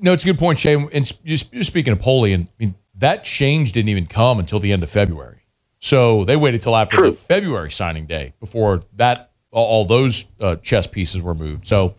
no 0.00 0.12
it's 0.12 0.24
a 0.24 0.26
good 0.26 0.38
point 0.38 0.58
shane 0.58 0.88
and 0.92 1.12
just, 1.24 1.50
speaking 1.64 1.92
of 1.92 1.98
Polian, 1.98 2.46
i 2.46 2.50
mean 2.58 2.74
that 2.96 3.24
change 3.24 3.72
didn't 3.72 3.88
even 3.88 4.06
come 4.06 4.38
until 4.38 4.58
the 4.58 4.72
end 4.72 4.82
of 4.82 4.90
february 4.90 5.42
so 5.78 6.24
they 6.24 6.36
waited 6.36 6.60
till 6.60 6.76
after 6.76 6.96
True. 6.96 7.10
the 7.10 7.16
february 7.16 7.70
signing 7.70 8.06
day 8.06 8.32
before 8.40 8.82
that 8.94 9.30
all, 9.50 9.84
those 9.84 10.24
uh, 10.40 10.56
chess 10.56 10.86
pieces 10.86 11.22
were 11.22 11.34
moved 11.34 11.66
so 11.66 11.94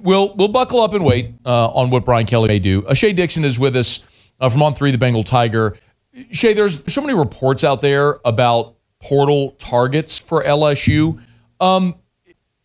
we'll 0.00 0.34
we'll 0.36 0.48
buckle 0.48 0.80
up 0.80 0.94
and 0.94 1.04
wait 1.04 1.34
uh, 1.44 1.66
on 1.68 1.90
what 1.90 2.04
brian 2.04 2.26
kelly 2.26 2.48
may 2.48 2.58
do 2.58 2.86
uh, 2.86 2.94
Shea 2.94 3.12
dixon 3.12 3.44
is 3.44 3.58
with 3.58 3.74
us 3.76 4.00
uh, 4.38 4.48
from 4.48 4.62
on 4.62 4.74
three 4.74 4.90
the 4.90 4.98
bengal 4.98 5.24
tiger 5.24 5.76
Shea, 6.30 6.52
there's 6.52 6.92
so 6.92 7.00
many 7.00 7.14
reports 7.14 7.64
out 7.64 7.80
there 7.80 8.20
about 8.24 8.76
portal 9.00 9.52
targets 9.52 10.18
for 10.18 10.42
LSU. 10.42 11.20
Um, 11.58 11.94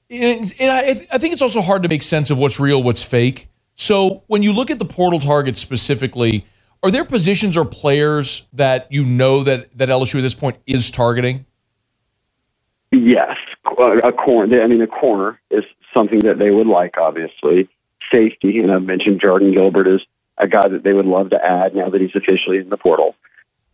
and, 0.09 0.53
and 0.59 0.71
I, 0.71 0.89
I, 1.13 1.17
think 1.17 1.33
it's 1.33 1.41
also 1.41 1.61
hard 1.61 1.83
to 1.83 1.89
make 1.89 2.03
sense 2.03 2.29
of 2.29 2.37
what's 2.37 2.59
real, 2.59 2.81
what's 2.81 3.03
fake. 3.03 3.49
So 3.75 4.23
when 4.27 4.43
you 4.43 4.53
look 4.53 4.71
at 4.71 4.79
the 4.79 4.85
portal 4.85 5.19
targets 5.19 5.59
specifically, 5.59 6.45
are 6.87 6.91
there 6.91 7.03
positions 7.03 7.57
or 7.57 7.65
players 7.65 8.47
that 8.53 8.87
you 8.89 9.03
know 9.03 9.43
that, 9.43 9.77
that 9.77 9.89
LSU 9.89 10.15
at 10.15 10.21
this 10.21 10.33
point 10.33 10.57
is 10.65 10.89
targeting? 10.89 11.45
Yes, 12.91 13.37
a 13.65 14.13
corner. 14.13 14.63
I 14.63 14.67
mean, 14.67 14.81
a 14.81 14.87
corner 14.87 15.37
is 15.51 15.65
something 15.93 16.19
that 16.19 16.39
they 16.39 16.49
would 16.49 16.67
like. 16.67 16.97
Obviously, 16.97 17.67
safety, 18.09 18.59
and 18.59 18.71
I've 18.71 18.83
mentioned 18.83 19.19
Jardin 19.19 19.53
Gilbert 19.53 19.87
is 19.87 20.01
a 20.37 20.47
guy 20.47 20.65
that 20.65 20.83
they 20.83 20.93
would 20.93 21.05
love 21.05 21.31
to 21.31 21.43
add 21.43 21.75
now 21.75 21.89
that 21.89 21.99
he's 21.99 22.15
officially 22.15 22.59
in 22.59 22.69
the 22.69 22.77
portal 22.77 23.15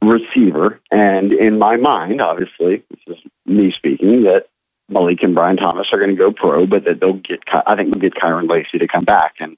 receiver. 0.01 0.81
And 0.89 1.31
in 1.31 1.59
my 1.59 1.77
mind, 1.77 2.19
obviously, 2.19 2.83
this 2.89 3.17
is 3.17 3.23
me 3.45 3.71
speaking, 3.77 4.23
that 4.23 4.47
Malik 4.89 5.21
and 5.21 5.35
Brian 5.35 5.57
Thomas 5.57 5.87
are 5.91 5.99
going 5.99 6.09
to 6.09 6.15
go 6.15 6.31
pro, 6.31 6.65
but 6.65 6.85
that 6.85 6.99
they'll 6.99 7.13
get, 7.13 7.41
I 7.53 7.75
think 7.75 7.93
they'll 7.93 8.01
get 8.01 8.15
Kyren 8.15 8.49
Lacy 8.49 8.79
to 8.79 8.87
come 8.87 9.05
back. 9.05 9.35
And 9.39 9.55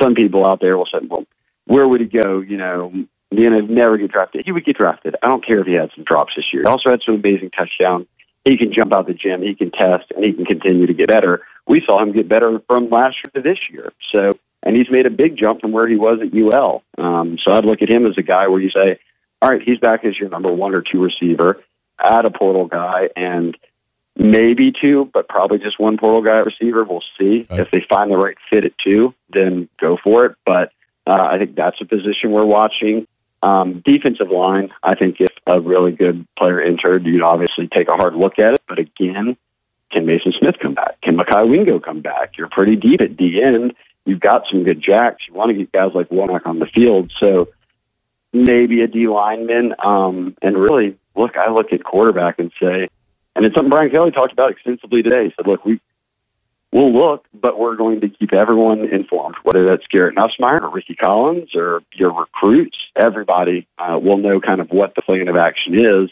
some 0.00 0.16
people 0.16 0.44
out 0.44 0.60
there 0.60 0.76
will 0.76 0.86
say, 0.86 0.98
well, 1.06 1.24
where 1.66 1.86
would 1.86 2.00
he 2.00 2.06
go? 2.06 2.40
You 2.40 2.56
know, 2.56 2.92
you 3.30 3.50
know, 3.50 3.60
never 3.60 3.98
get 3.98 4.10
drafted. 4.12 4.44
He 4.44 4.52
would 4.52 4.64
get 4.64 4.76
drafted. 4.78 5.16
I 5.22 5.26
don't 5.26 5.44
care 5.44 5.60
if 5.60 5.66
he 5.66 5.74
had 5.74 5.90
some 5.94 6.04
drops 6.04 6.34
this 6.36 6.46
year. 6.52 6.62
He 6.62 6.68
also 6.68 6.90
had 6.90 7.00
some 7.04 7.16
amazing 7.16 7.50
touchdowns. 7.50 8.06
He 8.44 8.56
can 8.56 8.72
jump 8.72 8.96
out 8.96 9.08
the 9.08 9.14
gym, 9.14 9.42
he 9.42 9.56
can 9.56 9.72
test, 9.72 10.12
and 10.14 10.24
he 10.24 10.32
can 10.32 10.44
continue 10.44 10.86
to 10.86 10.94
get 10.94 11.08
better. 11.08 11.42
We 11.66 11.82
saw 11.84 12.00
him 12.00 12.12
get 12.12 12.28
better 12.28 12.60
from 12.68 12.88
last 12.88 13.16
year 13.24 13.32
to 13.34 13.40
this 13.42 13.58
year. 13.72 13.92
So, 14.12 14.30
and 14.62 14.76
he's 14.76 14.88
made 14.88 15.04
a 15.06 15.10
big 15.10 15.36
jump 15.36 15.60
from 15.60 15.72
where 15.72 15.88
he 15.88 15.96
was 15.96 16.20
at 16.22 16.32
UL. 16.32 16.84
Um, 16.96 17.38
so 17.42 17.52
I'd 17.52 17.64
look 17.64 17.82
at 17.82 17.90
him 17.90 18.06
as 18.06 18.16
a 18.16 18.22
guy 18.22 18.46
where 18.46 18.60
you 18.60 18.70
say, 18.70 19.00
all 19.42 19.50
right, 19.50 19.60
he's 19.60 19.78
back 19.78 20.04
as 20.04 20.16
your 20.16 20.28
number 20.28 20.52
one 20.52 20.74
or 20.74 20.82
two 20.82 21.02
receiver, 21.02 21.60
add 21.98 22.24
a 22.24 22.30
portal 22.30 22.66
guy, 22.66 23.08
and 23.16 23.56
maybe 24.16 24.72
two, 24.72 25.10
but 25.12 25.28
probably 25.28 25.58
just 25.58 25.80
one 25.80 25.98
portal 25.98 26.22
guy 26.22 26.40
receiver. 26.46 26.84
We'll 26.84 27.02
see 27.18 27.46
Okay. 27.50 27.62
if 27.62 27.70
they 27.72 27.84
find 27.88 28.10
the 28.12 28.16
right 28.16 28.36
fit 28.48 28.64
at 28.64 28.72
two, 28.78 29.12
then 29.32 29.68
go 29.80 29.98
for 30.02 30.24
it. 30.26 30.36
But 30.46 30.70
uh, 31.06 31.12
I 31.12 31.38
think 31.38 31.54
that's 31.54 31.80
a 31.80 31.84
position 31.84 32.32
we're 32.32 32.44
watching. 32.44 33.06
Um, 33.42 33.82
defensive 33.84 34.30
line, 34.30 34.70
I 34.82 34.94
think 34.94 35.20
if 35.20 35.30
a 35.46 35.60
really 35.60 35.92
good 35.92 36.26
player 36.36 36.60
entered, 36.60 37.04
you'd 37.04 37.22
obviously 37.22 37.68
take 37.68 37.88
a 37.88 37.96
hard 37.96 38.14
look 38.14 38.38
at 38.38 38.54
it. 38.54 38.62
But 38.66 38.78
again, 38.78 39.36
can 39.90 40.06
Mason 40.06 40.32
Smith 40.38 40.56
come 40.60 40.74
back? 40.74 41.00
Can 41.02 41.16
Mekhi 41.16 41.48
Wingo 41.48 41.78
come 41.78 42.00
back? 42.00 42.36
You're 42.36 42.48
pretty 42.48 42.76
deep 42.76 43.00
at 43.00 43.16
D 43.16 43.40
end. 43.42 43.74
You've 44.04 44.20
got 44.20 44.46
some 44.50 44.64
good 44.64 44.82
jacks. 44.82 45.24
You 45.28 45.34
want 45.34 45.50
to 45.50 45.54
get 45.54 45.72
guys 45.72 45.92
like 45.94 46.08
Womack 46.08 46.46
on 46.46 46.58
the 46.58 46.66
field. 46.66 47.12
So 47.18 47.48
maybe 48.32 48.80
a 48.82 48.86
D 48.86 49.06
lineman. 49.06 49.74
Um, 49.84 50.36
and 50.42 50.56
really, 50.56 50.96
look, 51.14 51.36
I 51.36 51.50
look 51.50 51.72
at 51.72 51.84
quarterback 51.84 52.38
and 52.38 52.50
say, 52.60 52.88
and 53.34 53.44
it's 53.44 53.54
something 53.54 53.70
Brian 53.70 53.90
Kelly 53.90 54.10
talked 54.10 54.32
about 54.32 54.50
extensively 54.52 55.02
today. 55.02 55.24
He 55.24 55.32
said, 55.36 55.46
look, 55.46 55.64
we 55.64 55.80
we'll 56.76 56.92
look, 56.92 57.24
but 57.32 57.58
we're 57.58 57.74
going 57.74 58.02
to 58.02 58.08
keep 58.10 58.34
everyone 58.34 58.84
informed, 58.84 59.36
whether 59.44 59.64
that's 59.64 59.86
Garrett 59.86 60.14
Nussmeier 60.14 60.60
or 60.60 60.68
Rickie 60.68 60.94
Collins 60.94 61.54
or 61.54 61.82
your 61.94 62.12
recruits. 62.12 62.76
Everybody 62.94 63.66
uh, 63.78 63.98
will 63.98 64.18
know 64.18 64.40
kind 64.40 64.60
of 64.60 64.68
what 64.68 64.94
the 64.94 65.00
plan 65.00 65.28
of 65.28 65.36
action 65.36 65.74
is. 65.74 66.10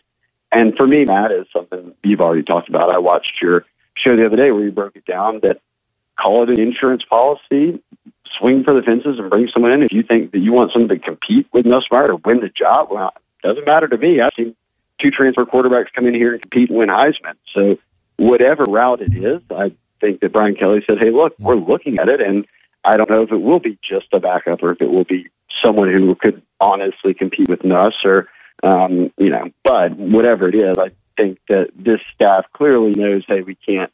And 0.50 0.74
for 0.74 0.86
me, 0.86 1.04
Matt, 1.04 1.32
is 1.32 1.46
something 1.52 1.92
you've 2.02 2.22
already 2.22 2.44
talked 2.44 2.70
about. 2.70 2.88
I 2.88 2.98
watched 2.98 3.42
your 3.42 3.66
show 3.94 4.16
the 4.16 4.24
other 4.24 4.36
day 4.36 4.50
where 4.52 4.64
you 4.64 4.72
broke 4.72 4.96
it 4.96 5.04
down 5.04 5.40
that 5.42 5.60
call 6.18 6.44
it 6.44 6.58
an 6.58 6.60
insurance 6.60 7.02
policy, 7.04 7.82
swing 8.38 8.64
for 8.64 8.72
the 8.72 8.80
fences 8.80 9.18
and 9.18 9.28
bring 9.28 9.48
someone 9.52 9.72
in. 9.72 9.82
If 9.82 9.92
you 9.92 10.02
think 10.02 10.32
that 10.32 10.38
you 10.38 10.54
want 10.54 10.72
someone 10.72 10.88
to 10.88 10.98
compete 10.98 11.46
with 11.52 11.66
Nussmeier 11.66 12.08
or 12.08 12.16
win 12.24 12.40
the 12.40 12.48
job, 12.48 12.88
well, 12.90 13.12
it 13.42 13.46
doesn't 13.46 13.66
matter 13.66 13.88
to 13.88 13.98
me. 13.98 14.22
I've 14.22 14.30
seen 14.34 14.56
two 14.98 15.10
transfer 15.10 15.44
quarterbacks 15.44 15.92
come 15.94 16.06
in 16.06 16.14
here 16.14 16.32
and 16.32 16.40
compete 16.40 16.70
and 16.70 16.78
win 16.78 16.88
Heisman. 16.88 17.34
So 17.52 17.76
whatever 18.16 18.62
route 18.62 19.02
it 19.02 19.14
is, 19.14 19.42
I 19.50 19.72
think 20.04 20.20
that 20.20 20.32
Brian 20.32 20.54
Kelly 20.54 20.82
said, 20.86 20.98
hey, 20.98 21.10
look, 21.10 21.34
we're 21.38 21.56
looking 21.56 21.98
at 21.98 22.08
it, 22.08 22.20
and 22.20 22.46
I 22.84 22.96
don't 22.96 23.08
know 23.08 23.22
if 23.22 23.32
it 23.32 23.40
will 23.40 23.60
be 23.60 23.78
just 23.82 24.06
a 24.12 24.20
backup 24.20 24.62
or 24.62 24.72
if 24.72 24.82
it 24.82 24.90
will 24.90 25.04
be 25.04 25.28
someone 25.64 25.90
who 25.90 26.14
could 26.14 26.42
honestly 26.60 27.14
compete 27.14 27.48
with 27.48 27.64
Nuss 27.64 27.94
or, 28.04 28.28
um, 28.62 29.10
you 29.16 29.30
know, 29.30 29.50
but 29.62 29.96
whatever 29.96 30.48
it 30.48 30.54
is, 30.54 30.76
I 30.78 30.90
think 31.16 31.38
that 31.48 31.68
this 31.74 32.00
staff 32.14 32.44
clearly 32.52 32.92
knows, 32.92 33.24
hey, 33.26 33.40
we 33.40 33.54
can't 33.54 33.92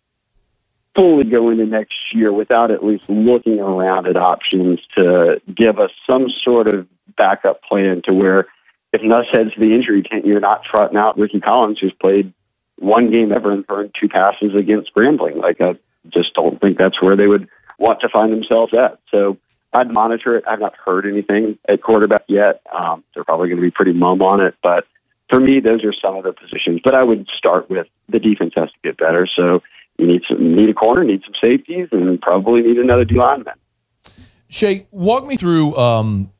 fully 0.96 1.24
go 1.24 1.50
into 1.50 1.66
next 1.66 1.94
year 2.12 2.32
without 2.32 2.72
at 2.72 2.84
least 2.84 3.08
looking 3.08 3.60
around 3.60 4.08
at 4.08 4.16
options 4.16 4.80
to 4.96 5.40
give 5.54 5.78
us 5.78 5.90
some 6.06 6.26
sort 6.42 6.72
of 6.72 6.88
backup 7.16 7.62
plan 7.62 8.02
to 8.04 8.12
where 8.12 8.46
if 8.92 9.02
Nuss 9.02 9.26
heads 9.32 9.54
to 9.54 9.60
the 9.60 9.72
injury 9.72 10.02
tent, 10.02 10.26
you're 10.26 10.40
not 10.40 10.64
trotting 10.64 10.96
out 10.96 11.16
Rickie 11.16 11.40
Collins, 11.40 11.78
who's 11.78 11.92
played 11.92 12.32
one 12.76 13.10
game 13.10 13.32
ever 13.36 13.52
and 13.52 13.64
thrown 13.64 13.92
two 13.98 14.08
passes 14.08 14.54
against 14.56 14.92
Grambling. 14.94 15.36
Like, 15.36 15.60
I 15.60 15.74
just 16.08 16.34
don't 16.34 16.60
think 16.60 16.78
that's 16.78 17.00
where 17.02 17.16
they 17.16 17.26
would 17.26 17.48
want 17.78 18.00
to 18.00 18.08
find 18.08 18.32
themselves 18.32 18.72
at. 18.74 18.98
So 19.10 19.36
I'd 19.72 19.92
monitor 19.92 20.36
it. 20.36 20.44
I've 20.48 20.60
not 20.60 20.74
heard 20.84 21.06
anything 21.06 21.58
at 21.68 21.82
quarterback 21.82 22.24
yet. 22.28 22.62
Um, 22.72 23.04
they're 23.14 23.24
probably 23.24 23.48
going 23.48 23.58
to 23.58 23.62
be 23.62 23.70
pretty 23.70 23.92
mum 23.92 24.22
on 24.22 24.40
it, 24.40 24.54
but 24.62 24.86
for 25.28 25.40
me, 25.40 25.60
those 25.60 25.84
are 25.84 25.92
some 25.92 26.16
of 26.16 26.24
the 26.24 26.32
positions. 26.32 26.80
But 26.82 26.94
I 26.94 27.04
would 27.04 27.28
start 27.36 27.70
with 27.70 27.86
the 28.08 28.18
defense 28.18 28.52
has 28.56 28.70
to 28.70 28.78
get 28.82 28.98
better. 28.98 29.28
So 29.34 29.62
you 29.96 30.06
need 30.06 30.22
some 30.28 30.56
need 30.56 30.68
a 30.68 30.74
corner, 30.74 31.04
need 31.04 31.22
some 31.24 31.34
safeties, 31.40 31.88
and 31.92 32.20
probably 32.20 32.62
need 32.62 32.78
another 32.78 33.04
D 33.04 33.14
lineman. 33.14 33.54
Shea, 34.48 34.86
walk 34.90 35.24
me 35.24 35.36
through 35.36 35.76
um, 35.76 36.32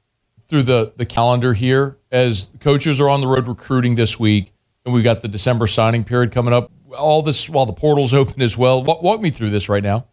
through 0.48 0.64
the 0.64 0.92
the 0.96 1.06
calendar 1.06 1.52
here 1.52 1.98
as 2.10 2.50
coaches 2.60 3.00
are 3.00 3.08
on 3.08 3.20
the 3.20 3.28
road 3.28 3.46
recruiting 3.46 3.94
this 3.94 4.18
week, 4.18 4.52
and 4.84 4.92
we've 4.92 5.04
got 5.04 5.20
the 5.20 5.28
December 5.28 5.68
signing 5.68 6.02
period 6.02 6.32
coming 6.32 6.52
up. 6.52 6.70
All 6.96 7.22
this 7.22 7.48
while 7.48 7.66
the 7.66 7.72
portal's 7.72 8.14
open 8.14 8.42
as 8.42 8.57
well. 8.57 8.83
Walk, 8.83 9.20
me 9.20 9.31
through 9.31 9.50
this 9.50 9.68
right 9.68 9.83
now. 9.83 10.07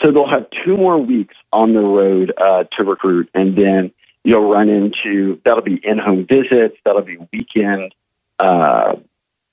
So 0.00 0.12
they'll 0.12 0.30
have 0.30 0.46
two 0.64 0.74
more 0.74 0.98
weeks 0.98 1.34
on 1.52 1.74
the 1.74 1.80
road 1.80 2.32
uh, 2.36 2.64
to 2.76 2.84
recruit, 2.84 3.30
and 3.34 3.56
then 3.56 3.90
you'll 4.22 4.48
run 4.48 4.68
into 4.68 5.40
that'll 5.44 5.62
be 5.62 5.80
in-home 5.82 6.26
visits, 6.28 6.76
that'll 6.84 7.02
be 7.02 7.18
weekend 7.32 7.92
uh, 8.38 8.94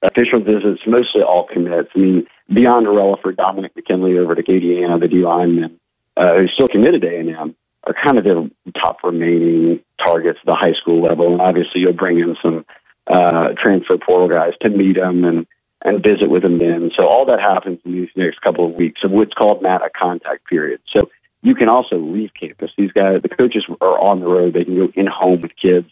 official 0.04 0.40
visits, 0.40 0.82
mostly 0.86 1.22
all 1.22 1.48
commits. 1.52 1.90
I 1.96 2.00
mean, 2.00 2.28
beyond 2.54 2.86
for 3.22 3.32
Dominick 3.32 3.76
McKinley 3.76 4.18
over 4.18 4.36
to 4.36 4.44
Acadiana, 4.44 5.00
the 5.00 5.08
D 5.08 5.18
lineman, 5.18 5.80
uh, 6.16 6.36
who's 6.38 6.52
still 6.54 6.68
committed 6.68 7.02
to 7.02 7.08
A&M, 7.08 7.56
are 7.84 7.96
kind 8.04 8.18
of 8.18 8.24
their 8.24 8.48
top 8.74 8.98
remaining 9.04 9.80
targets 9.98 10.40
at 10.42 10.46
the 10.46 10.56
high 10.56 10.74
school 10.80 11.02
level. 11.02 11.32
And 11.34 11.42
obviously, 11.42 11.82
you'll 11.82 11.94
bring 11.94 12.20
in 12.20 12.36
some 12.42 12.66
uh, 13.08 13.50
transfer 13.58 13.98
portal 13.98 14.30
guys 14.30 14.54
to 14.62 14.70
meet 14.70 14.96
them 14.96 15.24
and 15.24 15.48
and 15.84 16.02
visit 16.02 16.30
with 16.30 16.42
them 16.42 16.58
then. 16.58 16.92
So 16.96 17.06
all 17.06 17.26
that 17.28 17.40
happens 17.40 17.80
in 17.86 17.92
these 17.92 18.10
next 18.16 18.42
couple 18.42 18.66
of 18.66 18.74
weeks 18.74 19.04
of 19.04 19.12
what's 19.12 19.34
called 19.34 19.62
Matt 19.62 19.84
a 19.84 19.90
contact 19.90 20.48
period. 20.48 20.82
So 20.92 21.02
you 21.44 21.54
can 21.54 21.70
also 21.70 21.98
leave 21.98 22.32
campus. 22.34 22.72
These 22.76 22.92
guys, 22.92 23.22
the 23.22 23.30
coaches 23.30 23.66
are 23.80 24.00
on 24.00 24.20
the 24.20 24.26
road. 24.26 24.54
They 24.54 24.64
can 24.64 24.76
go 24.76 24.92
in 24.96 25.06
home 25.06 25.42
with 25.42 25.56
kids. 25.56 25.88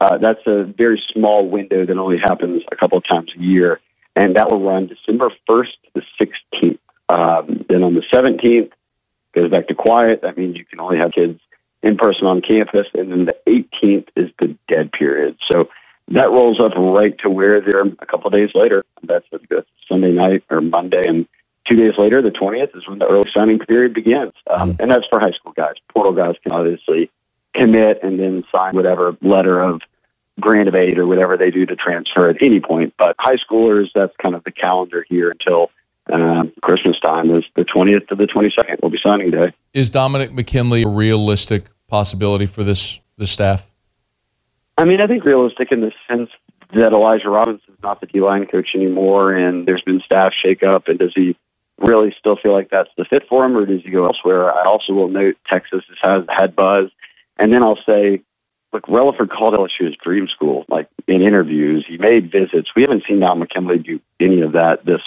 Uh, 0.00 0.16
that's 0.16 0.40
a 0.46 0.64
very 0.64 1.02
small 1.12 1.46
window 1.46 1.84
that 1.84 1.98
only 1.98 2.18
happens 2.18 2.62
a 2.72 2.76
couple 2.76 2.96
of 2.96 3.04
times 3.06 3.32
a 3.36 3.40
year, 3.40 3.80
and 4.16 4.36
that 4.36 4.50
will 4.50 4.62
run 4.62 4.86
December 4.86 5.30
1st 5.48 5.72
to 5.84 5.90
the 5.94 6.02
16th. 6.18 6.78
Um, 7.10 7.66
then 7.68 7.82
on 7.82 7.94
the 7.94 8.02
17th, 8.12 8.70
goes 9.34 9.50
back 9.50 9.68
to 9.68 9.74
quiet. 9.74 10.22
That 10.22 10.38
means 10.38 10.56
you 10.56 10.64
can 10.64 10.80
only 10.80 10.98
have 10.98 11.12
kids 11.12 11.38
in 11.82 11.96
person 11.96 12.26
on 12.26 12.40
campus, 12.40 12.86
and 12.94 13.12
then 13.12 13.26
the 13.26 13.36
18th 13.46 14.08
is 14.16 14.30
the 14.38 14.56
dead 14.68 14.90
period. 14.92 15.36
So 15.52 15.68
that 16.08 16.30
rolls 16.30 16.60
up 16.60 16.72
right 16.76 17.16
to 17.18 17.30
where 17.30 17.60
they're 17.60 17.86
a 17.86 18.06
couple 18.06 18.26
of 18.26 18.32
days 18.32 18.50
later. 18.54 18.84
That's 19.02 19.26
the 19.30 19.64
Sunday 19.88 20.12
night 20.12 20.44
or 20.50 20.60
Monday, 20.60 21.02
and 21.06 21.26
two 21.66 21.76
days 21.76 21.94
later, 21.98 22.22
the 22.22 22.30
20th, 22.30 22.76
is 22.76 22.86
when 22.86 22.98
the 22.98 23.06
early 23.06 23.30
signing 23.32 23.58
period 23.58 23.94
begins. 23.94 24.32
Um, 24.50 24.76
and 24.78 24.90
that's 24.90 25.06
for 25.10 25.20
high 25.20 25.32
school 25.32 25.52
guys. 25.52 25.74
Portal 25.92 26.12
guys 26.12 26.36
can 26.42 26.52
obviously 26.52 27.10
commit 27.54 28.02
and 28.02 28.18
then 28.18 28.44
sign 28.54 28.74
whatever 28.74 29.16
letter 29.22 29.60
of 29.60 29.80
grant 30.40 30.68
of 30.68 30.74
aid 30.74 30.98
or 30.98 31.06
whatever 31.06 31.36
they 31.36 31.50
do 31.50 31.64
to 31.64 31.76
transfer 31.76 32.28
at 32.28 32.42
any 32.42 32.60
point. 32.60 32.94
But 32.98 33.16
high 33.18 33.36
schoolers, 33.36 33.88
that's 33.94 34.14
kind 34.20 34.34
of 34.34 34.44
the 34.44 34.50
calendar 34.50 35.04
here 35.08 35.30
until 35.30 35.70
uh, 36.12 36.44
Christmas 36.62 36.98
time 37.00 37.34
is 37.34 37.44
the 37.54 37.64
20th 37.64 38.08
to 38.08 38.14
the 38.14 38.24
22nd 38.24 38.82
will 38.82 38.90
be 38.90 38.98
signing 39.02 39.30
day. 39.30 39.52
Is 39.72 39.90
Dominick 39.90 40.32
McKinley 40.32 40.82
a 40.82 40.88
realistic 40.88 41.66
possibility 41.88 42.46
for 42.46 42.64
this 42.64 42.98
this 43.16 43.30
staff? 43.30 43.70
I 44.76 44.84
mean, 44.84 45.00
I 45.00 45.06
think 45.06 45.24
realistic 45.24 45.70
in 45.70 45.80
the 45.80 45.92
sense 46.08 46.30
that 46.72 46.92
Elijah 46.92 47.30
Robinson's 47.30 47.78
not 47.82 48.00
the 48.00 48.06
D 48.06 48.20
line 48.20 48.46
coach 48.46 48.70
anymore, 48.74 49.32
and 49.32 49.66
there's 49.66 49.82
been 49.82 50.00
staff 50.04 50.32
shakeup. 50.44 50.88
And 50.88 50.98
does 50.98 51.12
he 51.14 51.36
really 51.78 52.14
still 52.18 52.36
feel 52.36 52.52
like 52.52 52.70
that's 52.70 52.90
the 52.96 53.04
fit 53.04 53.28
for 53.28 53.44
him, 53.44 53.56
or 53.56 53.66
does 53.66 53.82
he 53.82 53.90
go 53.90 54.06
elsewhere? 54.06 54.52
I 54.52 54.64
also 54.66 54.92
will 54.92 55.08
note 55.08 55.36
Texas 55.48 55.84
has 56.02 56.24
had 56.28 56.56
buzz, 56.56 56.90
and 57.38 57.52
then 57.52 57.62
I'll 57.62 57.78
say, 57.86 58.22
look, 58.72 58.86
Relaford 58.86 59.30
called 59.30 59.54
LSU 59.54 59.86
his 59.86 59.96
dream 59.96 60.28
school. 60.28 60.64
Like 60.68 60.88
in 61.06 61.22
interviews, 61.22 61.84
he 61.88 61.96
made 61.96 62.32
visits. 62.32 62.70
We 62.74 62.82
haven't 62.82 63.04
seen 63.08 63.20
Don 63.20 63.38
McKinley 63.38 63.78
do 63.78 64.00
any 64.20 64.40
of 64.42 64.52
that 64.52 64.84
this 64.84 65.02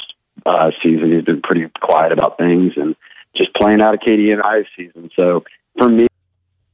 uh, 0.46 0.72
season. 0.82 1.12
He's 1.12 1.26
been 1.26 1.42
pretty 1.42 1.70
quiet 1.82 2.12
about 2.12 2.38
things 2.38 2.74
and 2.78 2.96
just 3.36 3.54
playing 3.54 3.82
out 3.82 3.94
Acadian 3.94 4.40
high 4.40 4.64
season. 4.76 5.10
So 5.16 5.44
for 5.78 5.90
me. 5.90 6.08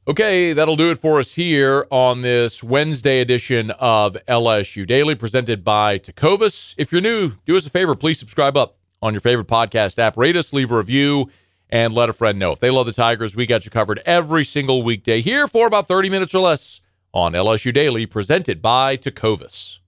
Okay, 0.05 0.51
that'll 0.51 0.75
do 0.75 0.91
it 0.91 0.97
for 0.97 1.17
us 1.17 1.35
here 1.35 1.87
on 1.89 2.23
this 2.23 2.61
Wednesday 2.61 3.21
edition 3.21 3.71
of 3.71 4.17
LSU 4.27 4.85
Daily, 4.85 5.15
presented 5.15 5.63
by 5.63 5.97
Tecovas. 5.97 6.75
If 6.77 6.91
you're 6.91 6.99
new, 6.99 7.31
do 7.45 7.55
us 7.55 7.65
a 7.65 7.69
favor, 7.69 7.95
please 7.95 8.19
subscribe 8.19 8.57
up 8.57 8.75
on 9.01 9.13
your 9.13 9.21
favorite 9.21 9.47
podcast 9.47 9.97
app. 9.99 10.17
Rate 10.17 10.35
us, 10.35 10.51
leave 10.51 10.73
a 10.73 10.77
review, 10.77 11.31
and 11.69 11.93
let 11.93 12.09
a 12.09 12.13
friend 12.13 12.37
know. 12.37 12.51
If 12.51 12.59
they 12.59 12.69
love 12.69 12.85
the 12.85 12.91
Tigers, 12.91 13.33
we 13.33 13.45
got 13.45 13.63
you 13.63 13.71
covered 13.71 14.01
every 14.05 14.43
single 14.43 14.83
weekday 14.83 15.21
here 15.21 15.47
for 15.47 15.67
about 15.67 15.87
30 15.87 16.09
minutes 16.09 16.35
or 16.35 16.41
less 16.41 16.81
on 17.13 17.31
LSU 17.31 17.73
Daily, 17.73 18.05
presented 18.05 18.61
by 18.61 18.97
Tecovas. 18.97 19.79